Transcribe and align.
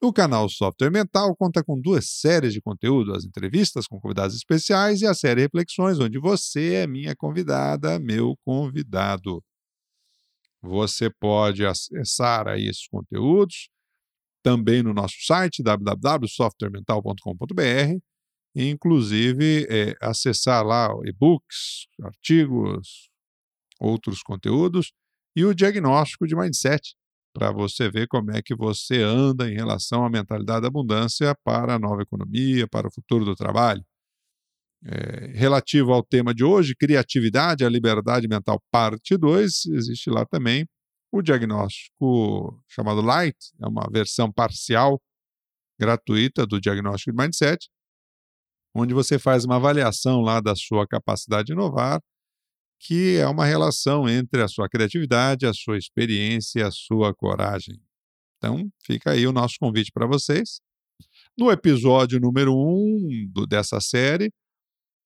O 0.00 0.12
canal 0.12 0.48
Software 0.48 0.92
Mental 0.92 1.34
conta 1.36 1.64
com 1.64 1.80
duas 1.80 2.08
séries 2.08 2.52
de 2.52 2.60
conteúdo, 2.60 3.12
as 3.14 3.24
entrevistas 3.24 3.88
com 3.88 4.00
convidados 4.00 4.36
especiais 4.36 5.02
e 5.02 5.06
a 5.06 5.14
série 5.14 5.40
Reflexões, 5.40 5.98
onde 5.98 6.20
você 6.20 6.74
é 6.74 6.86
minha 6.86 7.16
convidada, 7.16 7.98
meu 7.98 8.36
convidado. 8.44 9.42
Você 10.62 11.10
pode 11.10 11.66
acessar 11.66 12.46
aí 12.46 12.68
esses 12.68 12.86
conteúdos 12.86 13.68
também 14.40 14.84
no 14.84 14.94
nosso 14.94 15.16
site 15.26 15.60
www.softwaremental.com.br 15.62 17.98
inclusive 18.54 19.66
é, 19.68 19.94
acessar 20.00 20.64
lá 20.64 20.88
e-books, 21.04 21.86
artigos, 22.02 23.10
outros 23.80 24.22
conteúdos 24.22 24.92
e 25.36 25.44
o 25.44 25.54
diagnóstico 25.54 26.26
de 26.26 26.34
mindset 26.34 26.96
para 27.34 27.52
você 27.52 27.90
ver 27.90 28.06
como 28.08 28.30
é 28.32 28.42
que 28.42 28.54
você 28.54 29.02
anda 29.02 29.50
em 29.50 29.54
relação 29.54 30.04
à 30.04 30.10
mentalidade 30.10 30.62
da 30.62 30.68
abundância 30.68 31.34
para 31.44 31.74
a 31.74 31.78
nova 31.78 32.02
economia, 32.02 32.66
para 32.66 32.88
o 32.88 32.92
futuro 32.92 33.24
do 33.24 33.34
trabalho. 33.34 33.84
É, 34.84 35.32
relativo 35.34 35.92
ao 35.92 36.04
tema 36.04 36.32
de 36.32 36.44
hoje, 36.44 36.74
criatividade, 36.74 37.64
a 37.64 37.68
liberdade 37.68 38.28
mental, 38.28 38.62
parte 38.70 39.16
2, 39.16 39.66
existe 39.66 40.08
lá 40.08 40.24
também 40.24 40.66
o 41.12 41.22
diagnóstico 41.22 42.62
chamado 42.68 43.00
Light, 43.00 43.36
é 43.60 43.66
uma 43.66 43.88
versão 43.90 44.32
parcial 44.32 45.00
gratuita 45.78 46.46
do 46.46 46.60
diagnóstico 46.60 47.10
de 47.10 47.16
mindset, 47.16 47.68
onde 48.74 48.94
você 48.94 49.18
faz 49.18 49.44
uma 49.44 49.56
avaliação 49.56 50.20
lá 50.20 50.40
da 50.40 50.54
sua 50.54 50.86
capacidade 50.86 51.46
de 51.46 51.52
inovar 51.52 52.00
que 52.80 53.16
é 53.16 53.26
uma 53.26 53.44
relação 53.44 54.08
entre 54.08 54.42
a 54.42 54.48
sua 54.48 54.68
criatividade, 54.68 55.46
a 55.46 55.52
sua 55.52 55.76
experiência 55.76 56.60
e 56.60 56.62
a 56.62 56.70
sua 56.70 57.14
coragem. 57.14 57.80
Então, 58.38 58.70
fica 58.84 59.10
aí 59.12 59.26
o 59.26 59.32
nosso 59.32 59.56
convite 59.58 59.90
para 59.92 60.06
vocês. 60.06 60.60
No 61.36 61.50
episódio 61.50 62.20
número 62.20 62.52
1 62.52 62.56
um 62.56 63.46
dessa 63.46 63.80
série, 63.80 64.32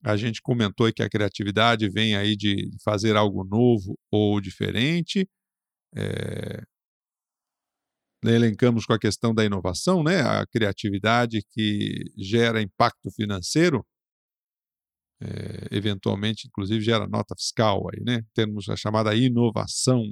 a 0.04 0.16
gente 0.16 0.42
comentou 0.42 0.92
que 0.92 1.02
a 1.02 1.08
criatividade 1.08 1.88
vem 1.88 2.16
aí 2.16 2.36
de 2.36 2.70
fazer 2.84 3.16
algo 3.16 3.44
novo 3.44 3.98
ou 4.10 4.40
diferente. 4.40 5.28
É... 5.94 6.62
Elencamos 8.24 8.86
com 8.86 8.92
a 8.92 8.98
questão 8.98 9.34
da 9.34 9.44
inovação, 9.44 10.02
né? 10.02 10.20
a 10.22 10.46
criatividade 10.46 11.42
que 11.50 12.04
gera 12.16 12.62
impacto 12.62 13.10
financeiro 13.10 13.84
é, 15.22 15.68
eventualmente, 15.70 16.48
inclusive, 16.48 16.80
gera 16.80 17.06
nota 17.06 17.34
fiscal 17.36 17.88
aí, 17.92 18.02
né? 18.02 18.22
Temos 18.34 18.68
a 18.68 18.76
chamada 18.76 19.14
inovação. 19.14 20.02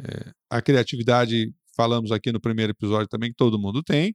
É, 0.00 0.32
a 0.48 0.62
criatividade, 0.62 1.52
falamos 1.76 2.12
aqui 2.12 2.30
no 2.30 2.40
primeiro 2.40 2.72
episódio 2.72 3.08
também, 3.08 3.30
que 3.30 3.36
todo 3.36 3.58
mundo 3.58 3.82
tem, 3.82 4.14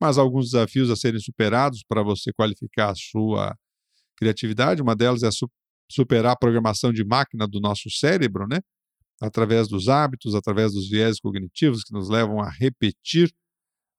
mas 0.00 0.18
alguns 0.18 0.46
desafios 0.46 0.90
a 0.90 0.96
serem 0.96 1.20
superados 1.20 1.84
para 1.86 2.02
você 2.02 2.32
qualificar 2.32 2.90
a 2.90 2.94
sua 2.96 3.56
criatividade. 4.16 4.82
Uma 4.82 4.96
delas 4.96 5.22
é 5.22 5.30
su 5.30 5.48
superar 5.90 6.32
a 6.32 6.36
programação 6.36 6.92
de 6.92 7.04
máquina 7.04 7.46
do 7.46 7.60
nosso 7.60 7.90
cérebro, 7.90 8.46
né? 8.48 8.58
Através 9.20 9.68
dos 9.68 9.88
hábitos, 9.88 10.34
através 10.34 10.72
dos 10.72 10.88
viés 10.88 11.20
cognitivos 11.20 11.84
que 11.84 11.92
nos 11.92 12.08
levam 12.08 12.40
a 12.40 12.50
repetir 12.50 13.30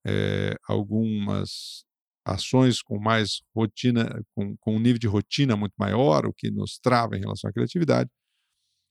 é, 0.06 0.56
algumas 0.68 1.86
ações 2.26 2.82
com 2.82 3.00
mais 3.00 3.42
rotina, 3.56 4.22
com, 4.34 4.58
com 4.58 4.76
um 4.76 4.80
nível 4.80 4.98
de 4.98 5.08
rotina 5.08 5.56
muito 5.56 5.74
maior, 5.78 6.26
o 6.26 6.34
que 6.34 6.50
nos 6.50 6.80
trava 6.80 7.16
em 7.16 7.20
relação 7.20 7.50
à 7.50 7.54
criatividade. 7.54 8.10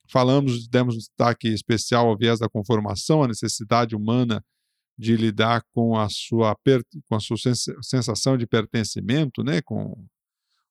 Falamos, 0.09 0.69
demos 0.69 0.97
destaque 0.97 1.49
especial 1.49 2.09
ao 2.09 2.17
viés 2.17 2.39
da 2.39 2.49
conformação, 2.49 3.22
a 3.22 3.28
necessidade 3.28 3.97
humana 3.97 4.45
de 4.97 5.17
lidar 5.17 5.65
com 5.72 5.99
a 5.99 6.09
sua, 6.09 6.55
com 7.09 7.17
a 7.17 7.21
sua 7.21 7.37
sensação 7.83 8.37
de 8.37 8.47
pertencimento, 8.47 9.43
né, 9.43 9.61
com 9.61 10.06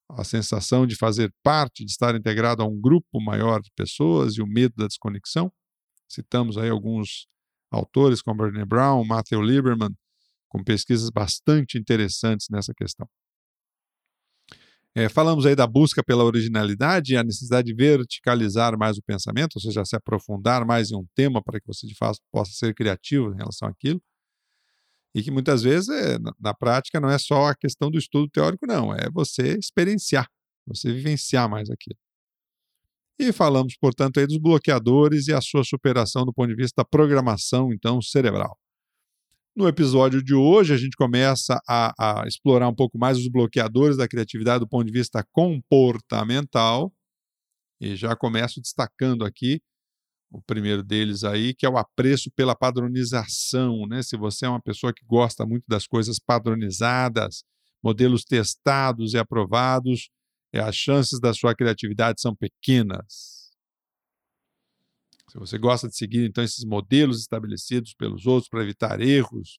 a 0.09 0.23
sensação 0.23 0.85
de 0.85 0.95
fazer 0.95 1.33
parte, 1.43 1.83
de 1.83 1.91
estar 1.91 2.15
integrado 2.15 2.61
a 2.61 2.65
um 2.65 2.79
grupo 2.79 3.19
maior 3.19 3.61
de 3.61 3.71
pessoas 3.75 4.35
e 4.35 4.41
o 4.41 4.47
medo 4.47 4.73
da 4.77 4.87
desconexão. 4.87 5.51
Citamos 6.07 6.57
aí 6.57 6.69
alguns 6.69 7.27
autores 7.71 8.21
como 8.21 8.37
Brené 8.37 8.63
Brown, 8.63 9.03
Matthew 9.03 9.41
Lieberman, 9.41 9.93
com 10.53 10.63
pesquisas 10.63 11.09
bastante 11.09 11.79
interessantes 11.79 12.47
nessa 12.51 12.73
questão. 12.75 13.09
É, 14.95 15.09
falamos 15.09 15.47
aí 15.47 15.55
da 15.55 15.65
busca 15.65 16.03
pela 16.03 16.23
originalidade 16.23 17.17
a 17.17 17.23
necessidade 17.23 17.65
de 17.65 17.73
verticalizar 17.73 18.77
mais 18.77 18.95
o 18.95 19.01
pensamento, 19.01 19.55
ou 19.55 19.61
seja, 19.61 19.83
se 19.83 19.95
aprofundar 19.95 20.63
mais 20.67 20.91
em 20.91 20.95
um 20.95 21.05
tema 21.15 21.41
para 21.43 21.59
que 21.59 21.65
você 21.65 21.87
de 21.87 21.95
fato 21.95 22.19
possa 22.31 22.51
ser 22.51 22.75
criativo 22.75 23.33
em 23.33 23.37
relação 23.37 23.67
àquilo. 23.67 23.99
E 25.15 25.23
que 25.23 25.31
muitas 25.31 25.63
vezes, 25.63 25.89
é, 25.89 26.19
na, 26.19 26.31
na 26.39 26.53
prática, 26.53 26.99
não 26.99 27.09
é 27.09 27.17
só 27.17 27.47
a 27.47 27.55
questão 27.55 27.89
do 27.89 27.97
estudo 27.97 28.29
teórico, 28.29 28.67
não, 28.67 28.93
é 28.93 29.09
você 29.11 29.57
experienciar, 29.57 30.27
você 30.67 30.93
vivenciar 30.93 31.49
mais 31.49 31.69
aquilo. 31.71 31.97
E 33.19 33.31
falamos, 33.31 33.75
portanto, 33.77 34.19
aí 34.19 34.27
dos 34.27 34.37
bloqueadores 34.37 35.27
e 35.27 35.33
a 35.33 35.41
sua 35.41 35.63
superação 35.63 36.25
do 36.25 36.33
ponto 36.33 36.49
de 36.49 36.55
vista 36.55 36.81
da 36.81 36.85
programação, 36.85 37.71
então, 37.71 38.01
cerebral. 38.01 38.57
No 39.55 39.67
episódio 39.67 40.23
de 40.23 40.33
hoje, 40.33 40.73
a 40.73 40.77
gente 40.77 40.97
começa 40.97 41.61
a, 41.69 42.21
a, 42.23 42.27
explorar 42.27 42.67
um 42.67 42.73
pouco 42.73 42.97
mais 42.97 43.19
os 43.19 43.27
bloqueadores 43.27 43.95
da 43.95 44.07
criatividade 44.07 44.61
do 44.61 44.67
ponto 44.67 44.85
de 44.85 44.91
vista 44.91 45.23
comportamental. 45.31 46.91
E 47.79 47.95
já 47.95 48.15
começo 48.15 48.59
destacando 48.59 49.23
aqui 49.23 49.61
o 50.31 50.41
primeiro 50.41 50.81
deles 50.81 51.23
aí, 51.23 51.53
que 51.53 51.67
é 51.67 51.69
o 51.69 51.77
apreço 51.77 52.31
pela 52.31 52.55
padronização. 52.55 53.85
Né? 53.85 54.01
Se 54.01 54.17
você 54.17 54.47
é 54.47 54.49
uma 54.49 54.61
pessoa 54.61 54.91
que 54.91 55.05
gosta 55.05 55.45
muito 55.45 55.65
das 55.67 55.85
coisas 55.85 56.17
padronizadas, 56.17 57.43
modelos 57.83 58.23
testados 58.23 59.13
e 59.13 59.19
aprovados, 59.19 60.09
é, 60.51 60.61
as 60.61 60.75
chances 60.75 61.19
da 61.19 61.31
sua 61.31 61.53
criatividade 61.53 62.19
são 62.19 62.35
pequenas. 62.35 63.42
Se 65.33 65.39
você 65.39 65.57
gosta 65.57 65.89
de 65.89 65.97
seguir 65.97 66.29
então 66.29 66.43
esses 66.43 66.63
modelos 66.63 67.19
estabelecidos 67.19 67.95
pelos 67.95 68.27
outros 68.27 68.47
para 68.47 68.61
evitar 68.61 69.01
erros 69.01 69.57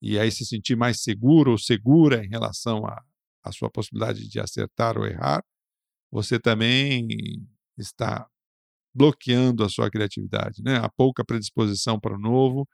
e 0.00 0.16
aí 0.16 0.30
se 0.30 0.46
sentir 0.46 0.76
mais 0.76 1.02
seguro 1.02 1.50
ou 1.50 1.58
segura 1.58 2.24
em 2.24 2.28
relação 2.28 2.84
à 2.86 3.50
sua 3.50 3.68
possibilidade 3.68 4.28
de 4.28 4.38
acertar 4.38 4.96
ou 4.96 5.04
errar, 5.04 5.42
você 6.08 6.38
também 6.38 7.08
está 7.76 8.28
bloqueando 8.94 9.64
a 9.64 9.68
sua 9.68 9.90
criatividade. 9.90 10.62
Né? 10.62 10.76
Há 10.76 10.88
pouca 10.88 11.24
predisposição 11.24 11.98
para 11.98 12.14
o 12.14 12.18
novo, 12.20 12.68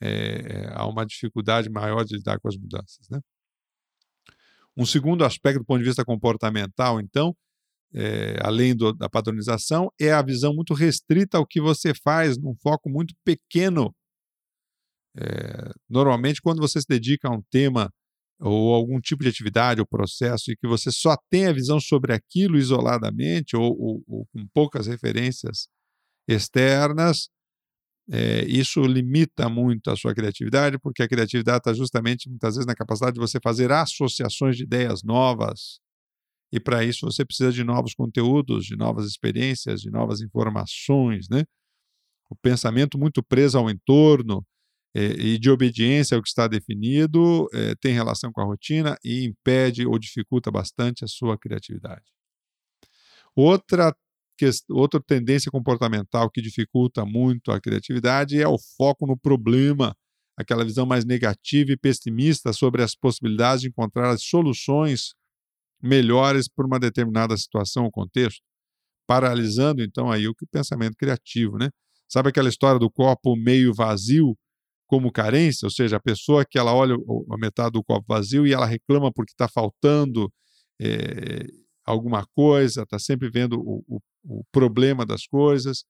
é, 0.00 0.68
há 0.72 0.88
uma 0.88 1.06
dificuldade 1.06 1.70
maior 1.70 2.04
de 2.04 2.16
lidar 2.16 2.40
com 2.40 2.48
as 2.48 2.56
mudanças. 2.56 3.08
Né? 3.08 3.20
Um 4.76 4.84
segundo 4.84 5.24
aspecto 5.24 5.60
do 5.60 5.64
ponto 5.64 5.78
de 5.78 5.84
vista 5.84 6.04
comportamental, 6.04 6.98
então, 6.98 7.32
é, 7.96 8.36
além 8.42 8.76
do, 8.76 8.92
da 8.92 9.08
padronização, 9.08 9.90
é 9.98 10.12
a 10.12 10.20
visão 10.20 10.54
muito 10.54 10.74
restrita 10.74 11.38
ao 11.38 11.46
que 11.46 11.62
você 11.62 11.94
faz, 11.94 12.36
num 12.36 12.54
foco 12.62 12.90
muito 12.90 13.14
pequeno. 13.24 13.94
É, 15.16 15.72
normalmente, 15.88 16.42
quando 16.42 16.60
você 16.60 16.78
se 16.78 16.86
dedica 16.86 17.26
a 17.26 17.32
um 17.32 17.42
tema 17.50 17.90
ou 18.38 18.74
algum 18.74 19.00
tipo 19.00 19.22
de 19.22 19.30
atividade 19.30 19.80
ou 19.80 19.86
processo 19.86 20.50
e 20.50 20.56
que 20.56 20.68
você 20.68 20.90
só 20.92 21.16
tem 21.30 21.46
a 21.46 21.52
visão 21.54 21.80
sobre 21.80 22.12
aquilo 22.12 22.58
isoladamente 22.58 23.56
ou, 23.56 23.74
ou, 23.80 24.04
ou 24.06 24.26
com 24.26 24.46
poucas 24.52 24.86
referências 24.86 25.68
externas, 26.28 27.30
é, 28.10 28.44
isso 28.44 28.82
limita 28.82 29.48
muito 29.48 29.90
a 29.90 29.96
sua 29.96 30.14
criatividade, 30.14 30.78
porque 30.78 31.02
a 31.02 31.08
criatividade 31.08 31.58
está 31.58 31.72
justamente, 31.72 32.28
muitas 32.28 32.56
vezes, 32.56 32.66
na 32.66 32.74
capacidade 32.74 33.14
de 33.14 33.20
você 33.20 33.40
fazer 33.42 33.72
associações 33.72 34.54
de 34.54 34.64
ideias 34.64 35.02
novas, 35.02 35.80
e 36.56 36.60
para 36.60 36.82
isso 36.82 37.04
você 37.04 37.22
precisa 37.22 37.52
de 37.52 37.62
novos 37.62 37.92
conteúdos, 37.92 38.64
de 38.64 38.76
novas 38.76 39.06
experiências, 39.06 39.82
de 39.82 39.90
novas 39.90 40.22
informações, 40.22 41.28
né? 41.28 41.44
O 42.30 42.34
pensamento 42.34 42.98
muito 42.98 43.22
preso 43.22 43.58
ao 43.58 43.68
entorno 43.68 44.42
é, 44.94 45.04
e 45.04 45.38
de 45.38 45.50
obediência 45.50 46.16
ao 46.16 46.22
que 46.22 46.28
está 46.30 46.48
definido 46.48 47.46
é, 47.52 47.74
tem 47.74 47.92
relação 47.92 48.32
com 48.32 48.40
a 48.40 48.44
rotina 48.44 48.96
e 49.04 49.26
impede 49.26 49.86
ou 49.86 49.98
dificulta 49.98 50.50
bastante 50.50 51.04
a 51.04 51.06
sua 51.06 51.36
criatividade. 51.36 52.06
Outra, 53.34 53.94
que, 54.38 54.48
outra 54.70 54.98
tendência 54.98 55.50
comportamental 55.50 56.30
que 56.30 56.40
dificulta 56.40 57.04
muito 57.04 57.52
a 57.52 57.60
criatividade 57.60 58.40
é 58.40 58.48
o 58.48 58.56
foco 58.78 59.06
no 59.06 59.16
problema, 59.16 59.94
aquela 60.38 60.64
visão 60.64 60.86
mais 60.86 61.04
negativa 61.04 61.70
e 61.70 61.76
pessimista 61.76 62.50
sobre 62.54 62.82
as 62.82 62.94
possibilidades 62.94 63.60
de 63.60 63.68
encontrar 63.68 64.08
as 64.08 64.22
soluções 64.22 65.14
melhores 65.82 66.48
para 66.48 66.66
uma 66.66 66.78
determinada 66.78 67.36
situação 67.36 67.84
ou 67.84 67.90
contexto, 67.90 68.40
paralisando 69.06 69.82
então 69.82 70.10
aí 70.10 70.28
o 70.28 70.34
que 70.34 70.44
o 70.44 70.48
pensamento 70.48 70.96
criativo, 70.96 71.58
né? 71.58 71.70
Sabe 72.08 72.28
aquela 72.28 72.48
história 72.48 72.78
do 72.78 72.90
copo 72.90 73.36
meio 73.36 73.74
vazio 73.74 74.36
como 74.86 75.10
carência, 75.10 75.66
ou 75.66 75.70
seja, 75.70 75.96
a 75.96 76.00
pessoa 76.00 76.44
que 76.44 76.58
ela 76.58 76.72
olha 76.72 76.94
a 76.94 77.38
metade 77.38 77.72
do 77.72 77.82
copo 77.84 78.04
vazio 78.08 78.46
e 78.46 78.52
ela 78.52 78.66
reclama 78.66 79.12
porque 79.12 79.32
está 79.32 79.48
faltando 79.48 80.32
é, 80.80 81.44
alguma 81.84 82.26
coisa, 82.34 82.82
está 82.82 82.98
sempre 82.98 83.28
vendo 83.30 83.58
o, 83.60 83.82
o, 83.88 84.00
o, 84.24 84.44
problema 84.52 85.04
das 85.04 85.26
coisas. 85.26 85.84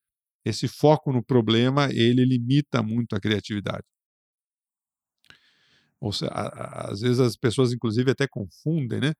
Esse 0.44 0.68
foco 0.68 1.12
no 1.12 1.24
problema 1.24 1.88
ele 1.92 2.24
limita 2.24 2.82
muito 2.82 3.14
a 3.14 3.20
criatividade. 3.20 3.84
Ou 6.00 6.12
seja, 6.12 6.30
às 6.32 7.00
vezes 7.00 7.20
as 7.20 7.36
pessoas, 7.36 7.72
inclusive, 7.72 8.10
até 8.10 8.26
confundem, 8.28 9.00
né? 9.00 9.12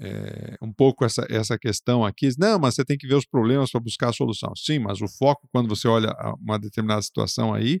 É, 0.00 0.56
um 0.60 0.72
pouco 0.72 1.04
essa, 1.04 1.24
essa 1.30 1.58
questão 1.58 2.04
aqui. 2.04 2.28
Não, 2.38 2.58
mas 2.58 2.74
você 2.74 2.84
tem 2.84 2.98
que 2.98 3.06
ver 3.06 3.14
os 3.14 3.26
problemas 3.26 3.70
para 3.70 3.80
buscar 3.80 4.10
a 4.10 4.12
solução. 4.12 4.52
Sim, 4.56 4.80
mas 4.80 5.00
o 5.00 5.06
foco, 5.08 5.48
quando 5.52 5.68
você 5.68 5.86
olha 5.86 6.12
uma 6.40 6.58
determinada 6.58 7.00
situação 7.02 7.54
aí, 7.54 7.80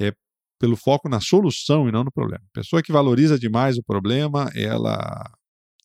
é 0.00 0.12
pelo 0.58 0.76
foco 0.76 1.08
na 1.08 1.20
solução 1.20 1.88
e 1.88 1.92
não 1.92 2.04
no 2.04 2.12
problema. 2.12 2.44
Pessoa 2.52 2.82
que 2.82 2.92
valoriza 2.92 3.38
demais 3.38 3.76
o 3.76 3.82
problema, 3.82 4.50
ela 4.54 5.30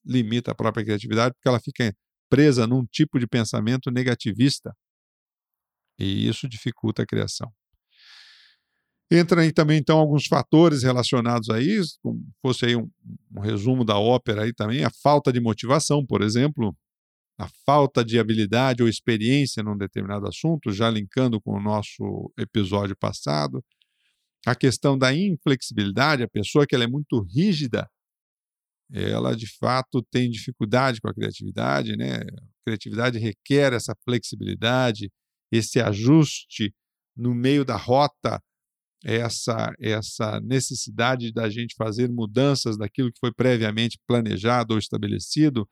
limita 0.05 0.51
a 0.51 0.55
própria 0.55 0.85
criatividade 0.85 1.33
porque 1.35 1.49
ela 1.49 1.59
fica 1.59 1.93
presa 2.29 2.67
num 2.67 2.85
tipo 2.85 3.19
de 3.19 3.27
pensamento 3.27 3.91
negativista. 3.91 4.73
E 5.99 6.27
isso 6.27 6.47
dificulta 6.47 7.03
a 7.03 7.05
criação. 7.05 7.51
Entra 9.09 9.41
aí 9.41 9.53
também, 9.53 9.79
então, 9.79 9.97
alguns 9.99 10.25
fatores 10.25 10.83
relacionados 10.83 11.49
a 11.49 11.61
isso, 11.61 11.97
como 12.01 12.21
fosse 12.41 12.65
aí 12.65 12.75
um, 12.75 12.89
um 13.35 13.39
resumo 13.39 13.85
da 13.85 13.97
ópera 13.97 14.43
aí 14.43 14.53
também, 14.53 14.83
a 14.83 14.89
falta 14.89 15.31
de 15.31 15.39
motivação, 15.39 16.05
por 16.05 16.21
exemplo, 16.21 16.75
a 17.39 17.47
falta 17.65 18.03
de 18.03 18.19
habilidade 18.19 18.83
ou 18.83 18.89
experiência 18.89 19.63
num 19.63 19.77
determinado 19.77 20.27
assunto, 20.27 20.71
já 20.71 20.89
linkando 20.89 21.39
com 21.39 21.51
o 21.51 21.61
nosso 21.61 22.31
episódio 22.37 22.97
passado, 22.97 23.63
a 24.45 24.55
questão 24.55 24.97
da 24.97 25.13
inflexibilidade, 25.13 26.23
a 26.23 26.27
pessoa 26.27 26.65
que 26.65 26.75
ela 26.75 26.83
é 26.83 26.87
muito 26.87 27.21
rígida, 27.21 27.89
ela 28.91 29.35
de 29.35 29.47
fato 29.57 30.01
tem 30.11 30.29
dificuldade 30.29 30.99
com 31.01 31.09
a 31.09 31.13
criatividade, 31.13 31.95
né? 31.97 32.15
A 32.15 32.65
criatividade 32.65 33.19
requer 33.19 33.73
essa 33.73 33.93
flexibilidade, 34.05 35.11
esse 35.51 35.79
ajuste 35.79 36.73
no 37.15 37.33
meio 37.35 37.65
da 37.65 37.75
rota 37.75 38.41
essa, 39.03 39.73
essa 39.79 40.39
necessidade 40.41 41.31
da 41.31 41.49
gente 41.49 41.75
fazer 41.75 42.09
mudanças 42.09 42.77
daquilo 42.77 43.11
que 43.11 43.19
foi 43.19 43.31
previamente 43.33 43.99
planejado 44.07 44.73
ou 44.73 44.79
estabelecido, 44.79 45.67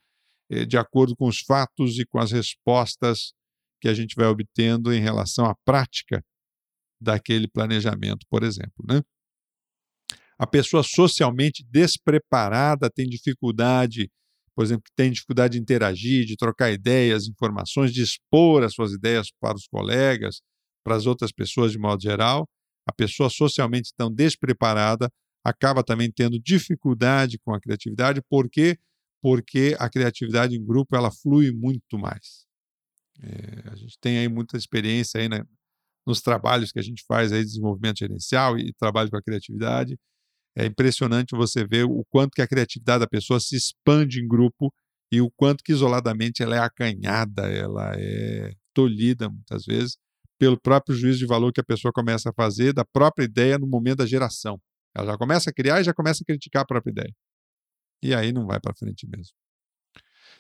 eh, 0.50 0.66
de 0.66 0.78
acordo 0.78 1.16
com 1.16 1.28
os 1.28 1.40
fatos 1.40 1.98
e 1.98 2.06
com 2.06 2.20
as 2.20 2.32
respostas 2.32 3.34
que 3.82 3.88
a 3.88 3.94
gente 3.94 4.16
vai 4.16 4.28
obtendo 4.28 4.94
em 4.94 5.02
relação 5.02 5.46
à 5.46 5.56
prática 5.66 6.24
daquele 7.02 7.48
planejamento, 7.48 8.26
por 8.30 8.44
exemplo. 8.44 8.86
Né? 8.88 9.02
A 10.38 10.48
pessoa 10.48 10.84
socialmente 10.84 11.64
despreparada 11.70 12.90
tem 12.90 13.08
dificuldade, 13.08 14.10
por 14.56 14.64
exemplo, 14.64 14.84
tem 14.96 15.12
dificuldade 15.12 15.54
de 15.54 15.62
interagir, 15.62 16.26
de 16.26 16.36
trocar 16.36 16.72
ideias, 16.72 17.28
informações, 17.28 17.92
de 17.92 18.02
expor 18.02 18.64
as 18.64 18.74
suas 18.74 18.92
ideias 18.94 19.30
para 19.40 19.56
os 19.56 19.68
colegas, 19.68 20.42
para 20.84 20.96
as 20.96 21.06
outras 21.06 21.32
pessoas 21.32 21.72
de 21.72 21.80
modo 21.80 22.02
geral 22.02 22.48
a 22.88 22.94
pessoa 22.94 23.30
socialmente 23.30 23.94
tão 23.98 24.12
despreparada 24.12 25.12
acaba 25.44 25.84
também 25.84 26.12
tendo 26.12 26.40
dificuldade 26.40 27.38
com 27.40 27.54
a 27.54 27.60
criatividade, 27.60 28.22
por 28.30 28.50
quê? 28.50 28.78
Porque 29.22 29.76
a 29.80 29.90
criatividade 29.90 30.56
em 30.56 30.64
grupo 30.64 30.96
ela 30.96 31.12
flui 31.12 31.52
muito 31.52 31.98
mais. 31.98 32.46
É, 33.22 33.70
a 33.70 33.76
gente 33.76 33.98
tem 34.00 34.18
aí 34.18 34.28
muita 34.28 34.58
experiência 34.58 35.20
aí 35.20 35.30
né, 35.30 35.44
nos 36.06 36.22
trabalhos 36.22 36.72
que 36.72 36.80
a 36.80 36.84
gente 36.84 37.04
faz 37.08 37.32
aí 37.32 37.42
de 37.42 37.48
desenvolvimento 37.48 38.00
gerencial 38.00 38.58
e 38.58 38.74
trabalho 38.74 39.10
com 39.10 39.18
a 39.18 39.22
criatividade. 39.22 39.98
É 40.56 40.66
impressionante 40.66 41.36
você 41.36 41.66
ver 41.66 41.86
o 41.86 42.04
quanto 42.10 42.32
que 42.32 42.42
a 42.42 42.48
criatividade 42.48 43.02
da 43.02 43.08
pessoa 43.08 43.40
se 43.40 43.56
expande 43.56 44.22
em 44.22 44.28
grupo 44.28 44.74
e 45.12 45.22
o 45.22 45.30
quanto 45.32 45.64
que 45.64 45.72
isoladamente 45.72 46.42
ela 46.42 46.56
é 46.56 46.60
acanhada, 46.60 47.48
ela 47.48 47.94
é 47.96 48.54
tolhida 48.74 49.30
muitas 49.30 49.66
vezes 49.66 49.98
pelo 50.38 50.60
próprio 50.60 50.96
juízo 50.96 51.20
de 51.20 51.26
valor 51.26 51.52
que 51.52 51.62
a 51.62 51.64
pessoa 51.64 51.92
começa 51.92 52.30
a 52.30 52.34
fazer 52.34 52.74
da 52.74 52.84
própria 52.86 53.26
ideia 53.26 53.58
no 53.58 53.68
momento 53.68 53.98
da 53.98 54.06
geração. 54.06 54.60
Ela 54.96 55.08
já 55.08 55.18
começa 55.18 55.50
a 55.50 55.54
criar 55.54 55.82
e 55.82 55.84
já 55.84 55.94
começa 55.94 56.24
a 56.24 56.26
criticar 56.26 56.64
a 56.64 56.66
própria 56.66 56.92
ideia. 56.92 57.14
E 58.02 58.14
aí 58.14 58.32
não 58.32 58.46
vai 58.46 58.60
para 58.60 58.74
frente 58.76 59.08
mesmo. 59.08 59.34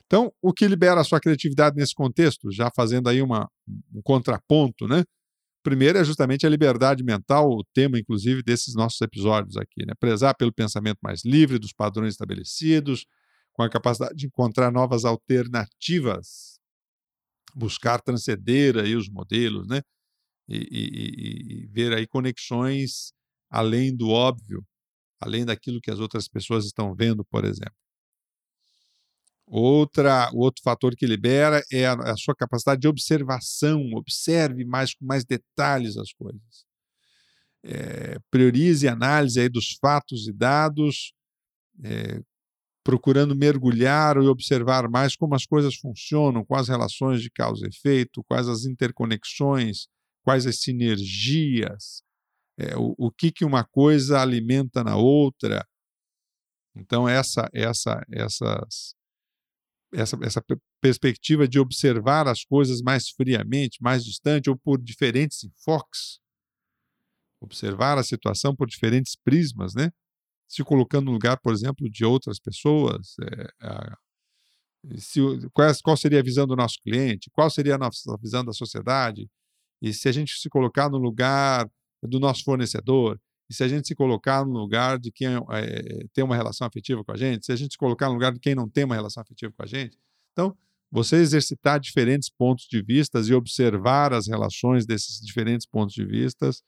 Então, 0.05 0.31
o 0.41 0.53
que 0.53 0.67
libera 0.67 1.01
a 1.01 1.03
sua 1.03 1.19
criatividade 1.19 1.75
nesse 1.75 1.93
contexto, 1.93 2.51
já 2.51 2.69
fazendo 2.75 3.09
aí 3.09 3.21
uma, 3.21 3.49
um 3.93 4.01
contraponto, 4.03 4.87
né? 4.87 5.03
Primeiro 5.63 5.97
é 5.97 6.03
justamente 6.03 6.45
a 6.45 6.49
liberdade 6.49 7.03
mental, 7.03 7.49
o 7.49 7.63
tema, 7.73 7.97
inclusive, 7.97 8.43
desses 8.43 8.75
nossos 8.75 9.01
episódios 9.01 9.57
aqui, 9.57 9.83
né? 9.85 9.93
Prezar 9.99 10.35
pelo 10.37 10.53
pensamento 10.53 10.99
mais 11.01 11.25
livre, 11.25 11.57
dos 11.57 11.73
padrões 11.73 12.13
estabelecidos, 12.13 13.07
com 13.51 13.63
a 13.63 13.69
capacidade 13.69 14.15
de 14.15 14.27
encontrar 14.27 14.71
novas 14.71 15.05
alternativas 15.05 16.54
buscar 17.55 18.01
transcender 18.01 18.77
aí 18.77 18.95
os 18.95 19.09
modelos, 19.09 19.67
né? 19.67 19.81
E, 20.47 20.57
e, 20.57 21.63
e, 21.63 21.67
ver 21.67 21.93
aí 21.93 22.05
conexões 22.05 23.13
além 23.49 23.95
do 23.95 24.09
óbvio, 24.09 24.63
além 25.19 25.45
daquilo 25.45 25.81
que 25.81 25.89
as 25.89 25.99
outras 25.99 26.27
pessoas 26.27 26.65
estão 26.65 26.93
vendo, 26.93 27.25
por 27.25 27.45
exemplo. 27.45 27.73
Outra, 29.47 30.29
outro 30.33 30.61
fator 30.63 30.95
que 30.95 31.05
libera 31.05 31.63
é 31.71 31.85
a, 31.85 31.93
a 31.93 32.17
sua 32.17 32.35
capacidade 32.35 32.81
de 32.81 32.87
observação. 32.87 33.91
Observe 33.93 34.65
mais 34.65 34.93
com 34.95 35.05
mais 35.05 35.23
detalhes 35.23 35.97
as 35.97 36.11
coisas. 36.13 36.65
É, 37.63 38.19
priorize 38.29 38.87
a 38.87 38.93
análise 38.93 39.39
aí 39.39 39.49
dos 39.49 39.77
fatos 39.81 40.27
e 40.27 40.33
dados, 40.33 41.13
é, 41.83 42.21
procurando 42.85 43.35
mergulhar 43.35 44.15
e 44.17 44.27
observar 44.27 44.87
mais 44.87 45.15
como 45.15 45.33
as 45.33 45.43
coisas 45.43 45.75
funcionam, 45.75 46.45
quais 46.45 46.67
relações 46.67 47.19
de 47.19 47.31
causa 47.31 47.65
e 47.65 47.69
efeito, 47.69 48.23
quais 48.25 48.47
as 48.47 48.65
interconexões, 48.65 49.87
quais 50.23 50.45
as 50.45 50.59
sinergias, 50.59 52.03
é, 52.59 52.77
o, 52.77 52.93
o 52.95 53.11
que, 53.11 53.31
que 53.31 53.43
uma 53.43 53.63
coisa 53.63 54.21
alimenta 54.21 54.83
na 54.83 54.95
outra. 54.95 55.67
Então, 56.75 57.09
essa, 57.09 57.49
essa, 57.51 58.05
essas, 58.11 58.93
essa, 59.91 60.17
essa 60.21 60.43
perspectiva 60.79 61.47
de 61.47 61.57
observar 61.57 62.27
as 62.27 62.45
coisas 62.45 62.83
mais 62.83 63.09
friamente, 63.09 63.81
mais 63.81 64.05
distante, 64.05 64.47
ou 64.47 64.55
por 64.55 64.79
diferentes 64.79 65.43
enfoques, 65.43 66.19
observar 67.41 67.97
a 67.97 68.03
situação 68.03 68.55
por 68.55 68.67
diferentes 68.67 69.15
prismas, 69.15 69.73
né? 69.73 69.89
Se 70.55 70.63
colocando 70.63 71.05
no 71.05 71.11
lugar, 71.11 71.37
por 71.37 71.53
exemplo, 71.53 71.89
de 71.89 72.05
outras 72.05 72.39
pessoas. 72.39 73.15
É, 73.21 73.93
se, 74.97 75.19
qual, 75.53 75.71
qual, 75.83 75.97
seria 75.97 76.19
a 76.19 76.23
visão 76.23 76.47
do 76.47 76.55
nosso 76.55 76.77
cliente? 76.81 77.29
Qual 77.31 77.49
seria 77.49 77.75
a 77.75 77.77
nossa 77.77 78.17
visão 78.21 78.43
da 78.43 78.53
sociedade? 78.53 79.29
E 79.81 79.93
se 79.93 80.07
a 80.07 80.11
gente 80.11 80.35
se 80.37 80.49
colocar 80.49 80.89
no 80.89 80.97
lugar 80.97 81.69
do 82.01 82.19
nosso 82.19 82.43
fornecedor? 82.43 83.19
E 83.49 83.53
se 83.53 83.63
a 83.63 83.67
gente 83.67 83.87
se 83.87 83.95
colocar 83.95 84.45
no 84.45 84.53
lugar 84.53 84.97
de 84.97 85.11
quem 85.11 85.27
é, 85.27 86.05
tem 86.13 86.23
uma 86.23 86.35
relação 86.35 86.65
afetiva 86.65 87.03
com 87.03 87.11
a 87.11 87.17
gente? 87.17 87.45
Se 87.45 87.51
a 87.51 87.55
gente 87.55 87.73
se 87.73 87.77
colocar 87.77 88.07
no 88.07 88.13
lugar 88.13 88.33
de 88.33 88.39
quem 88.39 88.55
não 88.55 88.69
tem 88.69 88.85
uma 88.85 88.95
relação 88.95 89.21
afetiva 89.21 89.53
com 89.55 89.63
a 89.63 89.67
gente? 89.67 89.97
Então, 90.31 90.55
você 90.91 91.17
exercitar 91.17 91.79
diferentes 91.79 92.29
pontos 92.29 92.65
de 92.65 92.81
vista 92.81 93.19
e 93.19 93.33
observar 93.33 94.13
as 94.13 94.27
relações 94.27 94.85
desses 94.85 95.19
diferentes 95.19 95.67
pontos 95.67 95.93
de 95.93 96.05
vistas 96.05 96.63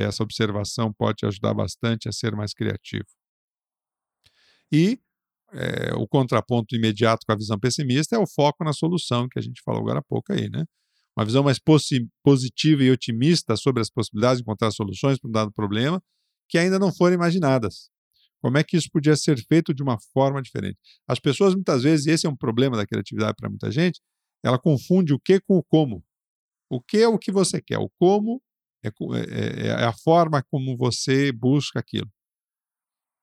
essa 0.00 0.22
observação 0.22 0.92
pode 0.92 1.18
te 1.18 1.26
ajudar 1.26 1.54
bastante 1.54 2.08
a 2.08 2.12
ser 2.12 2.34
mais 2.34 2.54
criativo. 2.54 3.06
E 4.70 4.98
é, 5.52 5.94
o 5.94 6.08
contraponto 6.08 6.74
imediato 6.74 7.26
com 7.26 7.32
a 7.32 7.36
visão 7.36 7.58
pessimista 7.58 8.16
é 8.16 8.18
o 8.18 8.26
foco 8.26 8.64
na 8.64 8.72
solução, 8.72 9.28
que 9.28 9.38
a 9.38 9.42
gente 9.42 9.60
falou 9.62 9.82
agora 9.82 9.98
há 9.98 10.02
pouco 10.02 10.32
aí, 10.32 10.48
né? 10.48 10.64
Uma 11.14 11.26
visão 11.26 11.42
mais 11.42 11.58
positiva 12.24 12.82
e 12.82 12.90
otimista 12.90 13.54
sobre 13.54 13.82
as 13.82 13.90
possibilidades 13.90 14.38
de 14.38 14.42
encontrar 14.42 14.70
soluções 14.70 15.18
para 15.18 15.28
um 15.28 15.32
dado 15.32 15.52
problema 15.52 16.02
que 16.48 16.56
ainda 16.56 16.78
não 16.78 16.92
foram 16.92 17.14
imaginadas. 17.14 17.90
Como 18.40 18.56
é 18.58 18.64
que 18.64 18.76
isso 18.76 18.88
podia 18.90 19.14
ser 19.14 19.38
feito 19.46 19.74
de 19.74 19.82
uma 19.82 19.98
forma 20.12 20.40
diferente? 20.40 20.78
As 21.06 21.20
pessoas, 21.20 21.54
muitas 21.54 21.82
vezes, 21.82 22.06
e 22.06 22.10
esse 22.10 22.26
é 22.26 22.30
um 22.30 22.36
problema 22.36 22.76
da 22.76 22.86
criatividade 22.86 23.34
para 23.36 23.48
muita 23.48 23.70
gente, 23.70 24.00
ela 24.42 24.58
confunde 24.58 25.12
o 25.12 25.20
que 25.20 25.38
com 25.40 25.58
o 25.58 25.62
como. 25.62 26.02
O 26.68 26.80
que 26.80 26.98
é 26.98 27.08
o 27.08 27.18
que 27.18 27.30
você 27.30 27.60
quer, 27.60 27.78
o 27.78 27.90
como 27.98 28.42
é, 28.82 28.88
é, 28.88 29.66
é, 29.66 29.68
é 29.68 29.84
a 29.84 29.92
forma 29.92 30.42
como 30.50 30.76
você 30.76 31.32
busca 31.32 31.80
aquilo. 31.80 32.10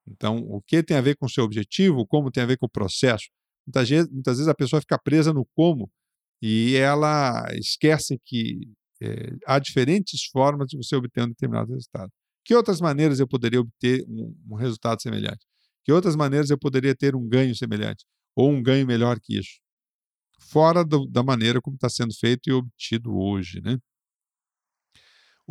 Então, 0.06 0.38
o 0.38 0.60
que 0.62 0.82
tem 0.82 0.96
a 0.96 1.00
ver 1.00 1.16
com 1.16 1.26
o 1.26 1.30
seu 1.30 1.44
objetivo, 1.44 2.06
como 2.06 2.30
tem 2.30 2.42
a 2.42 2.46
ver 2.46 2.56
com 2.56 2.66
o 2.66 2.70
processo. 2.70 3.26
Muitas 3.66 3.88
vezes, 3.88 4.10
muitas 4.10 4.36
vezes 4.38 4.48
a 4.48 4.54
pessoa 4.54 4.80
fica 4.80 4.98
presa 4.98 5.32
no 5.32 5.46
como 5.54 5.90
e 6.42 6.74
ela 6.76 7.46
esquece 7.54 8.18
que 8.24 8.68
é, 9.02 9.34
há 9.46 9.58
diferentes 9.58 10.24
formas 10.24 10.68
de 10.68 10.76
você 10.76 10.96
obter 10.96 11.22
um 11.24 11.28
determinado 11.28 11.72
resultado. 11.72 12.10
Que 12.44 12.54
outras 12.54 12.80
maneiras 12.80 13.20
eu 13.20 13.28
poderia 13.28 13.60
obter 13.60 14.04
um, 14.08 14.34
um 14.50 14.54
resultado 14.56 15.00
semelhante? 15.00 15.46
Que 15.84 15.92
outras 15.92 16.16
maneiras 16.16 16.50
eu 16.50 16.58
poderia 16.58 16.94
ter 16.94 17.14
um 17.14 17.28
ganho 17.28 17.54
semelhante? 17.54 18.04
ou 18.34 18.50
um 18.50 18.62
ganho 18.62 18.86
melhor 18.86 19.18
que 19.20 19.38
isso. 19.38 19.60
Fora 20.40 20.84
do, 20.84 21.06
da 21.06 21.22
maneira 21.22 21.60
como 21.60 21.76
está 21.76 21.88
sendo 21.88 22.14
feito 22.14 22.48
e 22.48 22.52
obtido 22.52 23.16
hoje. 23.16 23.60
Né? 23.60 23.78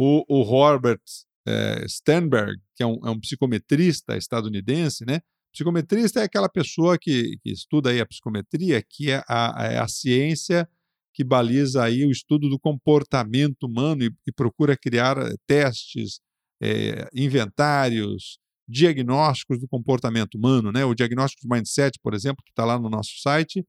O, 0.01 0.24
o 0.29 0.44
Robert 0.44 1.01
é, 1.46 1.86
Sternberg, 1.86 2.58
que 2.74 2.82
é 2.82 2.86
um, 2.86 3.00
é 3.06 3.10
um, 3.10 3.20
psicometrista 3.20 4.15
estadunidense, 4.15 5.03
né? 5.06 5.20
Psicometrista 5.51 6.22
é 6.22 6.24
aquela 6.24 6.48
pessoa 6.48 6.98
que, 6.98 7.38
que 7.41 7.51
estuda 7.51 7.89
aí 7.89 8.00
a 8.00 8.06
psicometria, 8.06 8.82
que 8.82 9.12
é 9.12 9.22
a, 9.27 9.68
é 9.72 9.77
a 9.77 9.89
ciência 9.89 10.70
que 11.13 11.22
baliza 11.22 11.84
aí 11.84 12.06
o 12.06 12.12
estudo 12.12 12.48
do 12.48 12.58
comportamento 12.58 13.63
humano 13.63 14.06
e, 14.06 14.12
e 14.25 14.32
procura 14.32 14.77
criar 14.77 15.18
eh, 15.18 15.36
testes, 15.46 16.22
é, 16.62 17.10
inventários, 17.13 18.39
diagnósticos 18.70 19.60
do 19.60 19.68
comportamento 19.68 20.36
humano. 20.36 20.72
Né? 20.72 20.86
O 20.86 20.96
diagnóstico 20.96 21.41
de 21.41 21.50
mindset, 21.50 22.00
por 22.01 22.13
exemplo, 22.13 22.41
que 22.46 22.51
está 22.51 22.63
lá 22.63 22.79
no 22.79 22.89
nosso 22.89 23.20
site, 23.20 23.65